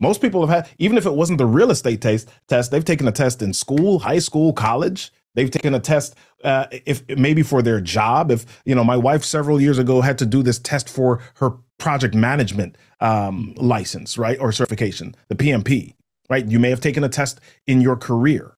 Most 0.01 0.21
people 0.21 0.47
have 0.47 0.67
had, 0.67 0.75
even 0.79 0.99
if 0.99 1.07
it 1.07 1.15
wasn't 1.15 1.39
the 1.39 1.47
real 1.47 1.71
estate 1.71 2.03
test, 2.03 2.29
test 2.49 2.71
they've 2.71 2.85
taken 2.85 3.09
a 3.09 3.13
test 3.13 3.43
in 3.43 3.53
school, 3.53 4.01
high 4.01 4.19
school, 4.19 4.53
college. 4.53 5.13
They've 5.35 5.51
taken 5.51 5.75
a 5.75 5.81
test, 5.81 6.15
uh, 6.43 6.67
if 6.71 7.03
maybe 7.09 7.43
for 7.43 7.63
their 7.63 7.81
job. 7.81 8.31
If 8.31 8.63
you 8.65 8.75
know, 8.75 8.85
my 8.85 8.97
wife 8.97 9.25
several 9.25 9.61
years 9.61 9.79
ago 9.79 10.01
had 10.01 10.19
to 10.19 10.27
do 10.27 10.43
this 10.43 10.59
test 10.59 10.89
for 10.89 11.21
her 11.37 11.53
project 11.79 12.15
management 12.15 12.77
um, 13.01 13.55
license, 13.57 14.17
right, 14.17 14.39
or 14.39 14.53
certification, 14.53 15.15
the 15.29 15.35
PMP, 15.35 15.95
right. 16.31 16.47
You 16.47 16.59
may 16.59 16.71
have 16.71 16.81
taken 16.81 17.05
a 17.05 17.09
test 17.09 17.41
in 17.67 17.81
your 17.81 17.97
career. 17.97 18.57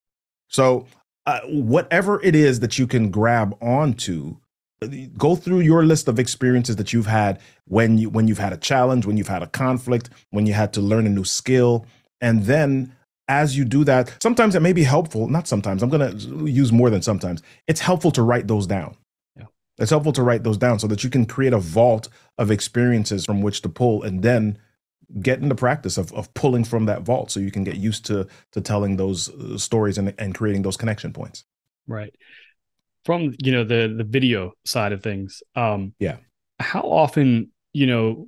So, 0.48 0.86
uh, 1.24 1.40
whatever 1.46 2.22
it 2.22 2.34
is 2.36 2.60
that 2.60 2.78
you 2.78 2.86
can 2.86 3.10
grab 3.10 3.56
onto 3.60 4.36
go 5.16 5.34
through 5.34 5.60
your 5.60 5.84
list 5.84 6.06
of 6.06 6.18
experiences 6.18 6.76
that 6.76 6.92
you've 6.92 7.06
had 7.06 7.40
when 7.66 7.96
you 7.96 8.10
when 8.10 8.28
you've 8.28 8.38
had 8.38 8.52
a 8.52 8.58
challenge 8.58 9.06
when 9.06 9.16
you've 9.16 9.28
had 9.28 9.42
a 9.42 9.46
conflict 9.46 10.10
when 10.30 10.46
you 10.46 10.52
had 10.52 10.72
to 10.72 10.80
learn 10.80 11.06
a 11.06 11.10
new 11.10 11.24
skill 11.24 11.86
and 12.20 12.44
then 12.44 12.94
as 13.28 13.56
you 13.56 13.64
do 13.64 13.84
that 13.84 14.14
sometimes 14.22 14.54
it 14.54 14.60
may 14.60 14.72
be 14.72 14.84
helpful 14.84 15.28
not 15.28 15.48
sometimes 15.48 15.82
i'm 15.82 15.90
going 15.90 16.16
to 16.16 16.46
use 16.46 16.72
more 16.72 16.90
than 16.90 17.02
sometimes 17.02 17.42
it's 17.66 17.80
helpful 17.80 18.10
to 18.12 18.22
write 18.22 18.46
those 18.46 18.66
down. 18.66 18.96
Yeah. 19.36 19.46
it's 19.78 19.90
helpful 19.90 20.12
to 20.12 20.22
write 20.22 20.42
those 20.42 20.58
down 20.58 20.78
so 20.78 20.86
that 20.86 21.04
you 21.04 21.10
can 21.10 21.26
create 21.26 21.52
a 21.52 21.58
vault 21.58 22.08
of 22.38 22.50
experiences 22.50 23.24
from 23.24 23.40
which 23.42 23.62
to 23.62 23.68
pull 23.68 24.02
and 24.02 24.22
then 24.22 24.58
get 25.20 25.40
in 25.40 25.48
the 25.48 25.54
practice 25.54 25.98
of, 25.98 26.12
of 26.12 26.32
pulling 26.34 26.64
from 26.64 26.86
that 26.86 27.02
vault 27.02 27.30
so 27.30 27.40
you 27.40 27.50
can 27.50 27.64
get 27.64 27.76
used 27.76 28.04
to 28.06 28.26
to 28.52 28.60
telling 28.60 28.96
those 28.96 29.28
uh, 29.28 29.56
stories 29.56 29.98
and, 29.98 30.12
and 30.18 30.34
creating 30.34 30.62
those 30.62 30.76
connection 30.76 31.12
points. 31.12 31.44
Right. 31.86 32.14
From 33.04 33.34
you 33.38 33.52
know 33.52 33.64
the 33.64 33.94
the 33.96 34.04
video 34.04 34.52
side 34.64 34.92
of 34.92 35.02
things 35.02 35.42
um 35.54 35.94
yeah. 36.00 36.16
how 36.58 36.82
often 36.82 37.52
you 37.72 37.86
know 37.86 38.26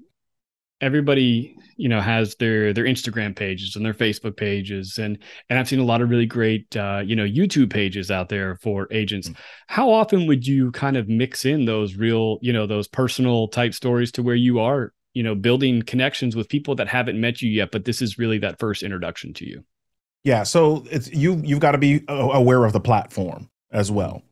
everybody 0.80 1.56
you 1.76 1.88
know 1.88 2.00
has 2.00 2.34
their 2.36 2.72
their 2.72 2.84
instagram 2.84 3.34
pages 3.34 3.76
and 3.76 3.84
their 3.84 3.94
facebook 3.94 4.36
pages. 4.36 4.98
And 4.98 5.18
and 5.48 5.58
i've 5.58 5.68
seen 5.68 5.78
a 5.78 5.84
lot 5.84 6.02
of 6.02 6.10
really 6.10 6.26
great 6.26 6.76
uh 6.76 7.02
you 7.04 7.16
know 7.16 7.24
youtube 7.24 7.70
pages 7.70 8.10
out 8.10 8.28
there 8.28 8.56
for 8.56 8.88
agents. 8.90 9.28
Mm-hmm. 9.28 9.40
how 9.66 9.90
often 9.90 10.26
would 10.26 10.46
you 10.46 10.70
kind 10.72 10.96
of 10.96 11.08
mix 11.08 11.44
in 11.44 11.64
those 11.64 11.96
real 11.96 12.38
you 12.42 12.52
know 12.52 12.66
those 12.66 12.88
personal 12.88 13.48
type 13.48 13.74
stories 13.74 14.12
to 14.12 14.22
where 14.22 14.34
you 14.34 14.60
are 14.60 14.92
you 15.14 15.22
know 15.22 15.34
building 15.34 15.82
connections 15.82 16.36
with 16.36 16.48
people 16.48 16.74
that 16.76 16.88
haven't 16.88 17.20
met 17.20 17.42
you 17.42 17.50
yet 17.50 17.70
but 17.70 17.84
this 17.84 18.02
is 18.02 18.18
really 18.18 18.38
that 18.38 18.58
first 18.58 18.82
introduction 18.82 19.32
to 19.34 19.46
you? 19.46 19.64
Yeah 20.24 20.42
so 20.42 20.84
it's 20.90 21.10
you 21.10 21.40
you've 21.44 21.60
got 21.60 21.72
to 21.72 21.78
be 21.78 22.04
aware 22.08 22.64
of 22.64 22.72
the 22.72 22.80
platform 22.80 23.48
as 23.70 23.90
well. 23.90 24.22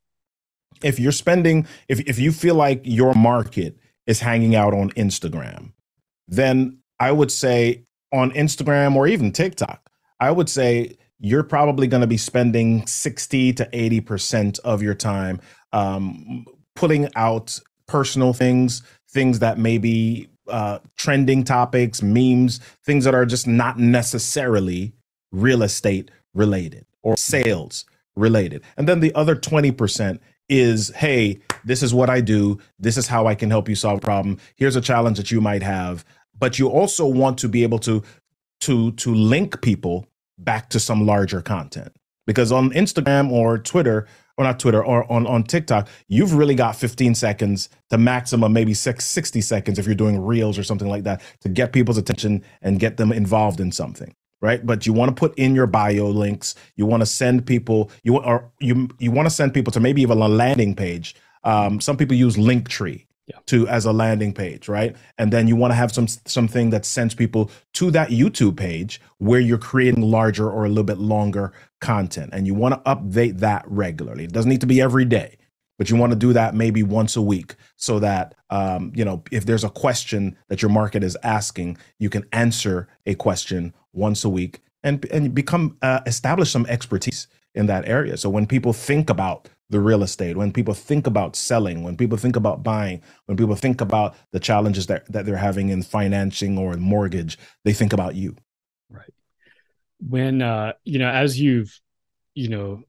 If 0.83 0.99
you're 0.99 1.13
spending 1.13 1.67
if 1.89 2.01
if 2.01 2.19
you 2.19 2.33
feel 2.33 2.55
like 2.55 2.83
your 2.85 3.15
market 3.15 3.79
is 4.07 4.21
hanging 4.21 4.55
out 4.55 4.75
on 4.75 4.91
Instagram, 4.91 5.73
then 6.29 6.79
I 6.99 7.13
would 7.13 7.31
say 7.31 7.85
on 8.13 8.31
Instagram 8.33 8.97
or 8.97 9.07
even 9.07 9.33
TikTok, 9.33 9.91
I 10.21 10.31
would 10.31 10.49
say 10.49 10.97
you're 11.19 11.43
probably 11.43 11.87
going 11.87 12.03
to 12.03 12.07
be 12.07 12.17
spending 12.17 12.87
60 12.87 13.53
to 13.55 13.67
80% 13.67 14.59
of 14.61 14.83
your 14.83 14.95
time 14.95 15.41
um, 15.73 16.45
putting 16.75 17.09
out 17.17 17.59
personal 17.87 18.33
things, 18.33 18.83
things 19.11 19.39
that 19.39 19.59
may 19.59 19.79
be 19.79 20.29
uh, 20.49 20.79
trending 20.97 21.43
topics, 21.45 22.03
memes, 22.03 22.61
things 22.85 23.05
that 23.05 23.15
are 23.15 23.27
just 23.27 23.47
not 23.47 23.79
necessarily 23.79 24.93
real 25.33 25.63
estate 25.63 26.11
related 26.35 26.87
or 27.03 27.17
sales 27.17 27.85
related. 28.15 28.63
And 28.77 28.89
then 28.89 29.01
the 29.01 29.15
other 29.15 29.37
20% 29.37 30.19
is 30.49 30.91
hey 30.97 31.41
this 31.65 31.83
is 31.83 31.93
what 31.93 32.09
i 32.11 32.21
do. 32.21 32.59
This 32.79 32.97
is 32.97 33.07
how 33.07 33.27
i 33.27 33.35
can 33.35 33.51
help 33.51 33.69
you 33.69 33.75
solve 33.75 33.99
a 33.99 34.01
problem. 34.01 34.39
Here's 34.57 34.77
a 34.77 34.81
challenge 34.81 35.17
that 35.19 35.31
you 35.31 35.41
might 35.41 35.63
have. 35.63 36.05
But 36.39 36.59
you 36.59 36.69
also 36.69 37.07
want 37.07 37.39
to 37.39 37.49
be 37.49 37.63
able 37.63 37.79
to 37.81 38.03
to 38.63 38.93
to 38.93 39.15
link 39.15 39.61
people 39.63 40.07
back 40.39 40.71
to 40.71 40.81
some 40.81 41.07
larger 41.07 41.43
content. 41.43 41.93
Because 42.27 42.53
on 42.53 42.71
instagram 42.71 43.31
or 43.31 43.59
twitter 43.59 44.07
or 44.37 44.45
not 44.45 44.59
twitter 44.61 44.85
or 44.85 45.11
on, 45.11 45.27
on 45.27 45.45
tiktok 45.45 45.89
you've 46.09 46.35
really 46.35 46.55
got 46.55 46.77
15 46.77 47.15
seconds 47.15 47.69
to 47.91 47.99
maximum 47.99 48.53
maybe 48.53 48.75
six, 48.75 49.07
60 49.07 49.41
seconds 49.41 49.79
if 49.79 49.87
you're 49.87 49.95
doing 49.95 50.21
reels 50.21 50.59
or 50.59 50.63
something 50.65 50.89
like 50.89 51.05
that 51.05 51.23
to 51.41 51.49
get 51.49 51.73
people's 51.73 51.99
attention 51.99 52.45
and 52.63 52.81
get 52.81 52.97
them 52.97 53.13
involved 53.13 53.61
in 53.61 53.73
something 53.73 54.15
right? 54.41 54.65
But 54.65 54.87
you 54.87 54.93
want 54.93 55.09
to 55.11 55.15
put 55.15 55.37
in 55.39 55.55
your 55.55 55.67
bio 55.67 56.07
links. 56.09 56.55
You 56.77 56.87
want 56.87 57.03
to 57.03 57.07
send 57.07 57.47
people. 57.47 57.91
You 58.03 58.19
or 58.19 58.51
you 58.61 58.89
you 58.99 59.11
want 59.11 59.27
to 59.27 59.35
send 59.35 59.55
people 59.55 59.73
to 59.73 59.81
maybe 59.81 60.03
even 60.03 60.19
a 60.19 60.29
landing 60.29 60.75
page. 60.75 61.15
Um, 61.45 61.81
some 61.81 61.97
people 61.97 62.17
use 62.17 62.37
Linktree 62.37 63.07
yeah. 63.27 63.39
to 63.47 63.69
as 63.69 63.85
a 63.85 63.93
landing 63.93 64.33
page, 64.33 64.69
right? 64.69 64.97
And 65.19 65.33
then 65.33 65.49
you 65.49 65.57
want 65.57 65.73
to 65.73 65.77
have 65.77 65.93
some 65.93 66.09
something 66.09 66.71
that 66.71 66.85
sends 66.85 67.15
people 67.15 67.51
to 67.75 67.91
that 67.93 68.11
YouTube 68.11 68.57
page 68.57 69.01
where 69.19 69.41
you're 69.41 69.59
creating 69.59 70.03
larger 70.03 70.51
or 70.51 70.65
a 70.65 70.69
little 70.69 70.85
bit 70.85 70.99
longer 70.99 71.53
content, 71.81 72.31
and 72.33 72.47
you 72.47 72.55
want 72.55 72.75
to 72.75 72.91
update 72.91 73.41
that 73.41 73.65
regularly. 73.67 74.25
It 74.25 74.33
doesn't 74.33 74.49
need 74.51 74.61
to 74.61 74.67
be 74.67 74.81
every 74.81 75.05
day, 75.05 75.37
but 75.79 75.91
you 75.91 75.97
want 75.97 76.13
to 76.13 76.19
do 76.19 76.33
that 76.33 76.55
maybe 76.55 76.83
once 76.83 77.17
a 77.17 77.23
week 77.23 77.55
so 77.77 77.99
that 77.99 78.35
um, 78.51 78.93
you 78.95 79.05
know 79.05 79.23
if 79.31 79.47
there's 79.47 79.65
a 79.65 79.71
question 79.71 80.37
that 80.49 80.63
your 80.63 80.71
market 80.71 81.03
is 81.03 81.17
asking 81.23 81.77
you 81.99 82.11
can 82.11 82.25
answer 82.33 82.89
a 83.07 83.15
question 83.15 83.75
once 83.93 84.25
a 84.25 84.29
week 84.29 84.61
and 84.83 85.05
and 85.07 85.35
become 85.35 85.77
uh, 85.83 86.01
establish 86.07 86.51
some 86.51 86.67
expertise 86.67 87.27
in 87.55 87.67
that 87.67 87.89
area. 87.89 88.17
So 88.17 88.29
when 88.29 88.47
people 88.47 88.73
think 88.73 89.11
about 89.11 89.49
the 89.69 89.81
real 89.81 90.05
estate 90.05 90.37
when 90.37 90.53
people 90.53 90.75
think 90.75 91.09
about 91.09 91.35
selling 91.35 91.83
when 91.83 91.97
people 91.97 92.17
think 92.17 92.37
about 92.37 92.63
buying 92.63 93.03
when 93.25 93.37
people 93.37 93.57
think 93.57 93.81
about 93.81 94.15
the 94.31 94.39
challenges 94.39 94.87
that, 94.87 95.11
that 95.11 95.27
they're 95.27 95.37
having 95.37 95.71
in 95.71 95.83
financing 95.83 96.57
or 96.57 96.77
mortgage 96.77 97.37
they 97.65 97.73
think 97.73 97.93
about 97.93 98.15
you. 98.15 98.37
Right. 98.89 99.13
When 99.99 100.41
uh 100.41 100.75
you 100.85 101.01
know 101.01 101.09
as 101.09 101.41
you've 101.41 101.81
you 102.35 102.49
know 102.49 102.85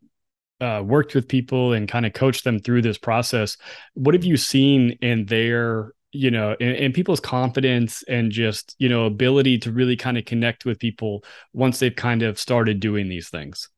uh, 0.59 0.81
worked 0.83 1.13
with 1.13 1.27
people 1.27 1.73
and 1.73 1.87
kind 1.87 2.05
of 2.05 2.13
coached 2.13 2.43
them 2.43 2.59
through 2.59 2.81
this 2.81 2.97
process 2.97 3.57
what 3.93 4.15
have 4.15 4.23
you 4.23 4.37
seen 4.37 4.91
in 5.01 5.25
their 5.25 5.93
you 6.11 6.31
know 6.31 6.55
in, 6.59 6.69
in, 6.69 6.93
people's 6.93 7.19
confidence 7.19 8.03
and 8.07 8.31
just 8.31 8.75
you 8.79 8.89
know 8.89 9.05
ability 9.05 9.57
to 9.57 9.71
really 9.71 9.95
kind 9.95 10.17
of 10.17 10.25
connect 10.25 10.65
with 10.65 10.79
people 10.79 11.23
once 11.53 11.79
they've 11.79 11.95
kind 11.95 12.23
of 12.23 12.39
started 12.39 12.79
doing 12.79 13.09
these 13.09 13.29
things? 13.29 13.69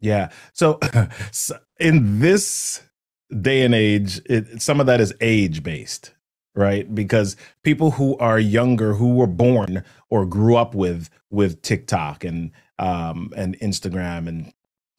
Yeah. 0.00 0.30
So, 0.52 0.78
in 1.80 2.20
this 2.20 2.82
day 3.40 3.62
and 3.62 3.74
age 3.74 4.20
it, 4.26 4.62
some 4.62 4.80
of 4.80 4.86
that 4.86 5.00
is 5.00 5.12
age 5.20 5.62
based 5.62 6.12
right? 6.58 6.94
Because 6.94 7.36
people 7.64 7.90
who 7.90 8.16
are 8.16 8.38
younger 8.38 8.94
who 8.94 9.14
were 9.14 9.26
born 9.26 9.84
or 10.08 10.24
grew 10.24 10.56
up 10.56 10.74
with 10.74 11.10
with 11.30 11.60
tiktok 11.60 12.24
and 12.24 12.50
um 12.78 13.30
and 13.36 13.58
instagram 13.60 14.28
and 14.28 14.52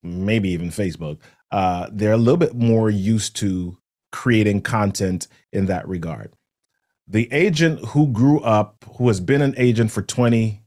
maybe 0.04 0.50
even 0.50 0.70
Facebook, 0.70 1.20
uh, 1.52 1.88
they're 1.92 2.12
a 2.14 2.18
little 2.18 2.38
bit 2.38 2.56
more 2.56 2.90
used 2.90 3.36
to 3.38 3.78
creating 4.12 4.62
content 4.62 5.28
in 5.52 5.66
that 5.68 5.88
regard. 5.88 6.34
The 7.08 7.32
agent 7.32 7.80
who 7.90 8.08
grew 8.08 8.40
up, 8.42 8.84
who 8.98 9.08
has 9.08 9.20
been 9.20 9.42
an 9.42 9.54
agent 9.58 9.92
for 9.92 10.02
20, 10.02 10.62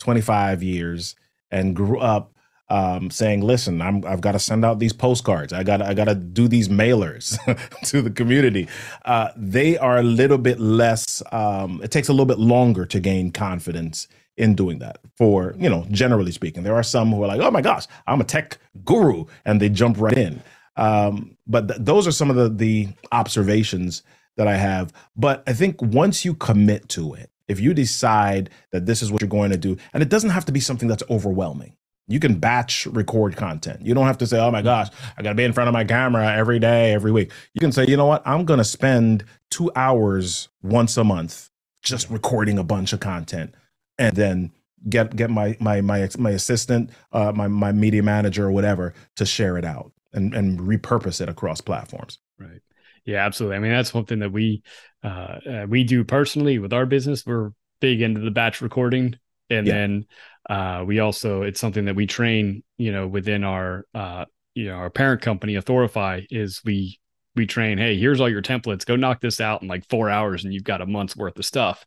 25 0.00 0.62
years 0.62 1.14
and 1.50 1.76
grew 1.76 1.98
up 1.98 2.32
um, 2.70 3.10
saying, 3.10 3.42
"Listen, 3.42 3.82
I'm, 3.82 4.04
I've 4.06 4.22
got 4.22 4.32
to 4.32 4.38
send 4.38 4.64
out 4.64 4.78
these 4.78 4.94
postcards. 4.94 5.52
I 5.52 5.62
got 5.62 5.82
I 5.82 5.92
got 5.92 6.06
to 6.06 6.14
do 6.14 6.48
these 6.48 6.68
mailers 6.70 7.38
to 7.90 8.00
the 8.00 8.10
community." 8.10 8.66
Uh, 9.04 9.28
they 9.36 9.76
are 9.76 9.98
a 9.98 10.02
little 10.02 10.38
bit 10.38 10.58
less. 10.58 11.22
Um, 11.32 11.82
it 11.82 11.90
takes 11.90 12.08
a 12.08 12.12
little 12.12 12.24
bit 12.26 12.38
longer 12.38 12.86
to 12.86 12.98
gain 12.98 13.30
confidence 13.30 14.08
in 14.36 14.54
doing 14.54 14.78
that 14.78 14.98
for 15.16 15.54
you 15.58 15.68
know 15.68 15.86
generally 15.90 16.32
speaking. 16.32 16.62
There 16.62 16.74
are 16.74 16.82
some 16.82 17.10
who 17.12 17.22
are 17.22 17.28
like 17.28 17.40
oh 17.40 17.50
my 17.50 17.60
gosh 17.62 17.86
i'm 18.06 18.20
a 18.20 18.24
tech 18.24 18.58
guru 18.84 19.26
and 19.44 19.60
they 19.60 19.68
jump 19.68 19.98
right 20.00 20.16
in. 20.16 20.42
Um, 20.76 21.36
but 21.46 21.68
th- 21.68 21.80
those 21.82 22.06
are 22.06 22.12
some 22.12 22.30
of 22.30 22.36
the 22.36 22.48
the 22.48 22.88
observations 23.12 24.02
that 24.36 24.48
i 24.48 24.56
have. 24.56 24.92
But 25.16 25.42
i 25.46 25.52
think 25.52 25.80
once 25.82 26.24
you 26.24 26.34
commit 26.34 26.88
to 26.90 27.14
it 27.14 27.30
if 27.48 27.60
you 27.60 27.74
decide 27.74 28.48
that 28.70 28.86
this 28.86 29.02
is 29.02 29.12
what 29.12 29.20
you're 29.20 29.28
going 29.28 29.50
to 29.50 29.58
do 29.58 29.76
and 29.92 30.02
it 30.02 30.08
doesn't 30.08 30.30
have 30.30 30.46
to 30.46 30.52
be 30.52 30.60
something 30.60 30.88
that's 30.88 31.02
overwhelming. 31.10 31.76
You 32.08 32.20
can 32.20 32.34
batch 32.38 32.86
record 32.86 33.36
content. 33.36 33.82
You 33.82 33.94
don't 33.94 34.06
have 34.06 34.18
to 34.18 34.26
say 34.26 34.38
oh 34.40 34.50
my 34.50 34.62
gosh 34.62 34.88
i 35.16 35.22
gotta 35.22 35.34
be 35.34 35.44
in 35.44 35.52
front 35.52 35.68
of 35.68 35.74
my 35.74 35.84
camera 35.84 36.32
every 36.34 36.58
day 36.58 36.92
every 36.92 37.12
week. 37.12 37.32
You 37.54 37.60
can 37.60 37.72
say 37.72 37.84
you 37.86 37.96
know 37.96 38.06
what? 38.06 38.22
I'm 38.26 38.44
gonna 38.46 38.64
spend 38.64 39.24
two 39.50 39.70
hours 39.76 40.48
once 40.62 40.96
a 40.96 41.04
month 41.04 41.50
just 41.82 42.08
recording 42.10 42.58
a 42.58 42.64
bunch 42.64 42.92
of 42.92 43.00
content 43.00 43.54
and 43.98 44.16
then 44.16 44.52
get 44.88 45.14
get 45.16 45.30
my 45.30 45.56
my 45.60 45.80
my 45.80 46.08
my 46.18 46.30
assistant, 46.30 46.90
uh, 47.12 47.32
my 47.32 47.48
my 47.48 47.72
media 47.72 48.02
manager 48.02 48.46
or 48.46 48.52
whatever 48.52 48.94
to 49.16 49.26
share 49.26 49.56
it 49.58 49.64
out 49.64 49.92
and 50.12 50.34
and 50.34 50.60
repurpose 50.60 51.20
it 51.20 51.28
across 51.28 51.60
platforms. 51.60 52.18
Right. 52.38 52.60
Yeah, 53.04 53.24
absolutely. 53.24 53.56
I 53.56 53.60
mean, 53.60 53.72
that's 53.72 53.92
one 53.92 54.04
thing 54.04 54.20
that 54.20 54.32
we 54.32 54.62
uh, 55.02 55.38
uh, 55.48 55.66
we 55.68 55.84
do 55.84 56.04
personally 56.04 56.58
with 56.58 56.72
our 56.72 56.86
business. 56.86 57.26
We're 57.26 57.50
big 57.80 58.00
into 58.00 58.20
the 58.20 58.30
batch 58.30 58.60
recording, 58.60 59.16
and 59.50 59.66
yeah. 59.66 59.72
then 59.72 60.06
uh, 60.48 60.84
we 60.86 61.00
also 61.00 61.42
it's 61.42 61.60
something 61.60 61.86
that 61.86 61.96
we 61.96 62.06
train. 62.06 62.62
You 62.78 62.92
know, 62.92 63.06
within 63.06 63.44
our 63.44 63.86
uh, 63.94 64.26
you 64.54 64.66
know 64.66 64.74
our 64.74 64.90
parent 64.90 65.20
company, 65.22 65.56
Authorify, 65.56 66.22
is 66.30 66.60
we 66.64 67.00
we 67.34 67.46
train. 67.46 67.78
Hey, 67.78 67.98
here's 67.98 68.20
all 68.20 68.28
your 68.28 68.42
templates. 68.42 68.86
Go 68.86 68.96
knock 68.96 69.20
this 69.20 69.40
out 69.40 69.62
in 69.62 69.68
like 69.68 69.88
four 69.88 70.08
hours, 70.08 70.44
and 70.44 70.54
you've 70.54 70.64
got 70.64 70.80
a 70.80 70.86
month's 70.86 71.16
worth 71.16 71.38
of 71.38 71.44
stuff. 71.44 71.84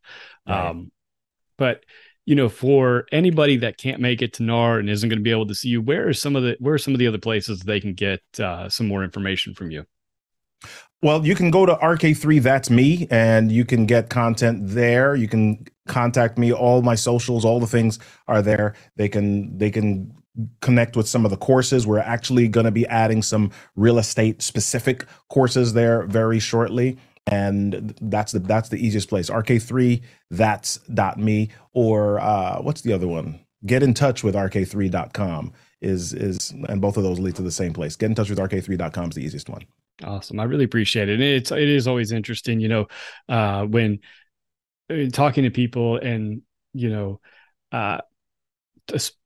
Right. 0.47 0.69
Um, 0.69 0.91
but 1.57 1.85
you 2.25 2.33
know, 2.33 2.49
for 2.49 3.05
anybody 3.11 3.55
that 3.57 3.77
can't 3.77 4.01
make 4.01 4.21
it 4.21 4.33
to 4.33 4.43
NAR 4.43 4.79
and 4.79 4.89
isn't 4.89 5.07
going 5.07 5.19
to 5.19 5.23
be 5.23 5.31
able 5.31 5.45
to 5.47 5.55
see 5.55 5.69
you, 5.69 5.81
where 5.81 6.07
are 6.07 6.13
some 6.13 6.35
of 6.35 6.43
the 6.43 6.57
where 6.59 6.73
are 6.73 6.79
some 6.79 6.93
of 6.93 6.99
the 6.99 7.07
other 7.07 7.19
places 7.19 7.61
they 7.61 7.79
can 7.79 7.93
get 7.93 8.21
uh, 8.39 8.67
some 8.67 8.87
more 8.87 9.03
information 9.03 9.53
from 9.53 9.71
you? 9.71 9.85
Well, 11.03 11.23
you 11.23 11.35
can 11.35 11.51
go 11.51 11.67
to 11.67 11.75
RK3 11.75 12.41
That's 12.41 12.71
Me 12.71 13.07
and 13.11 13.51
you 13.51 13.63
can 13.63 13.85
get 13.85 14.09
content 14.09 14.61
there. 14.63 15.15
You 15.15 15.27
can 15.27 15.65
contact 15.87 16.39
me. 16.39 16.51
All 16.51 16.81
my 16.81 16.95
socials, 16.95 17.45
all 17.45 17.59
the 17.59 17.67
things 17.67 17.99
are 18.27 18.41
there. 18.41 18.73
They 18.95 19.07
can 19.07 19.55
they 19.57 19.69
can 19.69 20.11
connect 20.61 20.95
with 20.95 21.07
some 21.07 21.25
of 21.25 21.31
the 21.31 21.37
courses. 21.37 21.85
We're 21.85 21.99
actually 21.99 22.47
going 22.47 22.65
to 22.65 22.71
be 22.71 22.87
adding 22.87 23.21
some 23.21 23.51
real 23.75 23.99
estate 23.99 24.41
specific 24.41 25.05
courses 25.29 25.73
there 25.73 26.03
very 26.07 26.39
shortly 26.39 26.97
and 27.27 27.95
that's 28.01 28.31
the 28.31 28.39
that's 28.39 28.69
the 28.69 28.77
easiest 28.77 29.09
place. 29.09 29.29
RK3 29.29 30.01
that's 30.31 30.77
dot 30.93 31.17
me 31.17 31.49
or 31.73 32.19
uh, 32.19 32.61
what's 32.61 32.81
the 32.81 32.93
other 32.93 33.07
one? 33.07 33.39
Get 33.65 33.81
in 33.81 33.93
touch 33.93 34.23
with 34.23 34.35
rk3.com 34.35 35.53
is 35.81 36.13
is 36.13 36.51
and 36.69 36.81
both 36.81 36.97
of 36.97 37.03
those 37.03 37.19
lead 37.19 37.35
to 37.35 37.41
the 37.41 37.51
same 37.51 37.73
place. 37.73 37.95
Get 37.95 38.07
in 38.07 38.15
touch 38.15 38.29
with 38.29 38.39
rk3.com 38.39 39.09
is 39.09 39.15
the 39.15 39.23
easiest 39.23 39.49
one. 39.49 39.65
Awesome. 40.03 40.39
I 40.39 40.43
really 40.43 40.65
appreciate 40.65 41.09
it. 41.09 41.13
And 41.13 41.23
it's 41.23 41.51
it 41.51 41.69
is 41.69 41.88
always 41.88 42.11
interesting, 42.11 42.59
you 42.59 42.67
know, 42.67 42.88
uh, 43.29 43.65
when 43.65 43.99
uh, 44.89 45.09
talking 45.11 45.43
to 45.45 45.49
people 45.49 45.97
and 45.97 46.41
you 46.73 46.89
know 46.89 47.19
uh, 47.71 48.01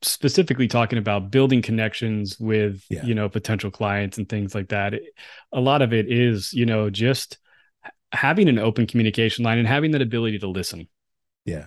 specifically 0.02 0.68
talking 0.68 1.00
about 1.00 1.32
building 1.32 1.62
connections 1.62 2.40
with 2.40 2.86
yeah. 2.90 3.04
you 3.04 3.14
know 3.14 3.28
potential 3.28 3.70
clients 3.70 4.18
and 4.18 4.30
things 4.30 4.56
like 4.56 4.70
that 4.70 4.94
it, 4.94 5.04
a 5.52 5.60
lot 5.60 5.82
of 5.82 5.92
it 5.92 6.10
is 6.10 6.54
you 6.54 6.66
know 6.66 6.90
just 6.90 7.38
having 8.12 8.50
an 8.50 8.60
open 8.60 8.88
communication 8.88 9.44
line 9.44 9.58
and 9.58 9.68
having 9.68 9.92
that 9.92 10.02
ability 10.02 10.40
to 10.40 10.48
listen. 10.48 10.88
Yeah. 11.46 11.66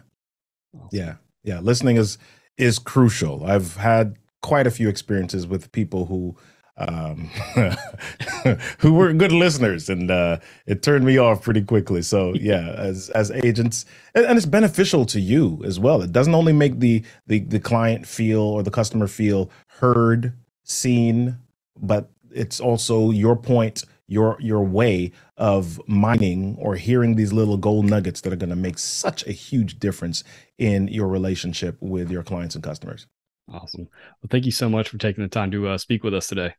Yeah. 0.91 1.17
Yeah. 1.45 1.61
Listening 1.61 1.97
is 1.97 2.19
is 2.59 2.79
crucial. 2.79 3.45
I've 3.45 3.77
had 3.77 4.17
quite 4.43 4.67
a 4.67 4.71
few 4.71 4.89
experiences 4.89 5.47
with 5.47 5.73
people 5.73 6.07
who 6.07 6.37
um 6.79 7.31
who 8.79 8.95
were 8.95 9.13
good 9.13 9.31
listeners 9.31 9.91
and 9.91 10.11
uh 10.11 10.39
it 10.67 10.83
turned 10.83 11.05
me 11.05 11.19
off 11.19 11.43
pretty 11.43 11.61
quickly 11.61 12.01
so 12.01 12.33
yeah 12.35 12.71
as 12.79 13.11
as 13.11 13.31
agents 13.31 13.85
and, 14.15 14.25
and, 14.25 14.39
it's 14.39 14.47
beneficial 14.47 15.05
to 15.05 15.21
you 15.21 15.63
as 15.67 15.79
well 15.79 16.01
it 16.01 16.13
doesn't 16.13 16.35
only 16.35 16.53
make 16.53 16.81
the 16.81 17.05
the 17.27 17.41
the 17.41 17.61
client 17.61 18.07
feel 18.07 18.41
or 18.41 18.63
the 18.63 18.71
customer 18.71 19.07
feel 19.07 19.51
heard 19.67 20.33
seen 20.65 21.37
but 21.77 22.09
it's 22.35 22.59
also 22.59 23.11
your 23.11 23.37
point 23.37 23.85
your 24.13 24.37
your 24.39 24.63
way 24.63 25.11
of 25.37 25.81
mining 25.89 26.57
or 26.61 26.77
hearing 26.77 27.17
these 27.17 27.33
little 27.33 27.57
gold 27.57 27.87
nuggets 27.87 28.21
that 28.21 28.33
are 28.33 28.37
going 28.37 28.51
to 28.51 28.57
make 28.57 28.79
such 28.79 29.27
a 29.27 29.33
huge 29.33 29.81
difference 29.81 30.23
in 30.59 30.87
your 30.89 31.09
relationship 31.09 31.77
with 31.81 32.11
your 32.11 32.23
clients 32.23 32.55
and 32.55 32.63
customers. 32.63 33.07
Awesome. 33.51 33.89
Well, 34.23 34.29
thank 34.31 34.45
you 34.45 34.53
so 34.53 34.69
much 34.69 34.89
for 34.89 34.99
taking 34.99 35.25
the 35.25 35.29
time 35.29 35.51
to 35.51 35.69
uh, 35.69 35.79
speak 35.79 36.05
with 36.05 36.15
us 36.15 36.29
today. 36.29 36.55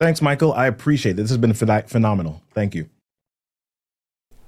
Thanks, 0.00 0.20
Michael. 0.20 0.52
I 0.52 0.66
appreciate 0.66 1.12
it. 1.12 1.16
This 1.16 1.30
has 1.30 1.38
been 1.38 1.54
ph- 1.54 1.88
phenomenal. 1.88 2.42
Thank 2.52 2.74
you. 2.74 2.88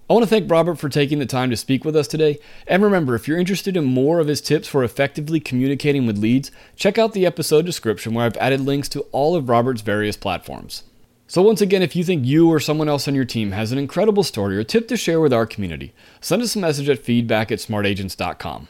I 0.09 0.13
want 0.13 0.23
to 0.23 0.31
thank 0.31 0.49
Robert 0.49 0.77
for 0.77 0.89
taking 0.89 1.19
the 1.19 1.27
time 1.27 1.51
to 1.51 1.57
speak 1.57 1.85
with 1.85 1.97
us 1.97 2.07
today. 2.07 2.39
And 2.69 2.81
remember, 2.81 3.17
if 3.17 3.27
you're 3.27 3.39
interested 3.39 3.77
in 3.77 3.85
more 3.85 4.21
of 4.21 4.29
his 4.29 4.41
tips 4.41 4.69
for 4.69 4.85
effectively 4.85 5.41
communicating 5.41 6.07
with 6.07 6.19
leads, 6.19 6.53
check 6.77 6.97
out 6.97 7.13
the 7.13 7.27
episode 7.27 7.67
description 7.67 8.15
where 8.15 8.25
I've 8.25 8.37
added 8.37 8.61
links 8.61 8.89
to 8.91 9.01
all 9.11 9.35
of 9.35 9.49
Robert's 9.49 9.83
various 9.83 10.17
platforms. 10.17 10.85
So, 11.29 11.43
once 11.43 11.61
again, 11.61 11.83
if 11.83 11.97
you 11.97 12.05
think 12.05 12.25
you 12.25 12.49
or 12.49 12.61
someone 12.61 12.89
else 12.89 13.09
on 13.09 13.15
your 13.15 13.25
team 13.25 13.51
has 13.51 13.73
an 13.73 13.79
incredible 13.79 14.23
story 14.23 14.57
or 14.57 14.63
tip 14.63 14.87
to 14.89 14.97
share 14.97 15.21
with 15.21 15.33
our 15.33 15.45
community, 15.45 15.93
send 16.21 16.41
us 16.41 16.55
a 16.55 16.61
message 16.61 16.89
at 16.89 17.01
feedback 17.01 17.51
at 17.51 17.61
smartagents.com. 17.61 18.69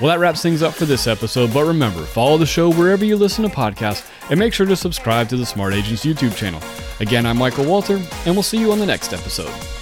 Well, 0.00 0.08
that 0.08 0.18
wraps 0.18 0.42
things 0.42 0.62
up 0.62 0.74
for 0.74 0.84
this 0.84 1.06
episode, 1.06 1.52
but 1.54 1.64
remember, 1.64 2.02
follow 2.02 2.36
the 2.38 2.46
show 2.46 2.70
wherever 2.70 3.04
you 3.04 3.16
listen 3.16 3.48
to 3.48 3.54
podcasts 3.54 4.06
and 4.30 4.38
make 4.38 4.52
sure 4.52 4.66
to 4.66 4.76
subscribe 4.76 5.28
to 5.30 5.36
the 5.36 5.46
Smart 5.46 5.72
Agents 5.74 6.04
YouTube 6.04 6.36
channel. 6.36 6.62
Again, 7.00 7.24
I'm 7.24 7.38
Michael 7.38 7.64
Walter, 7.64 7.96
and 8.24 8.34
we'll 8.34 8.42
see 8.42 8.58
you 8.58 8.72
on 8.72 8.78
the 8.78 8.86
next 8.86 9.12
episode. 9.12 9.75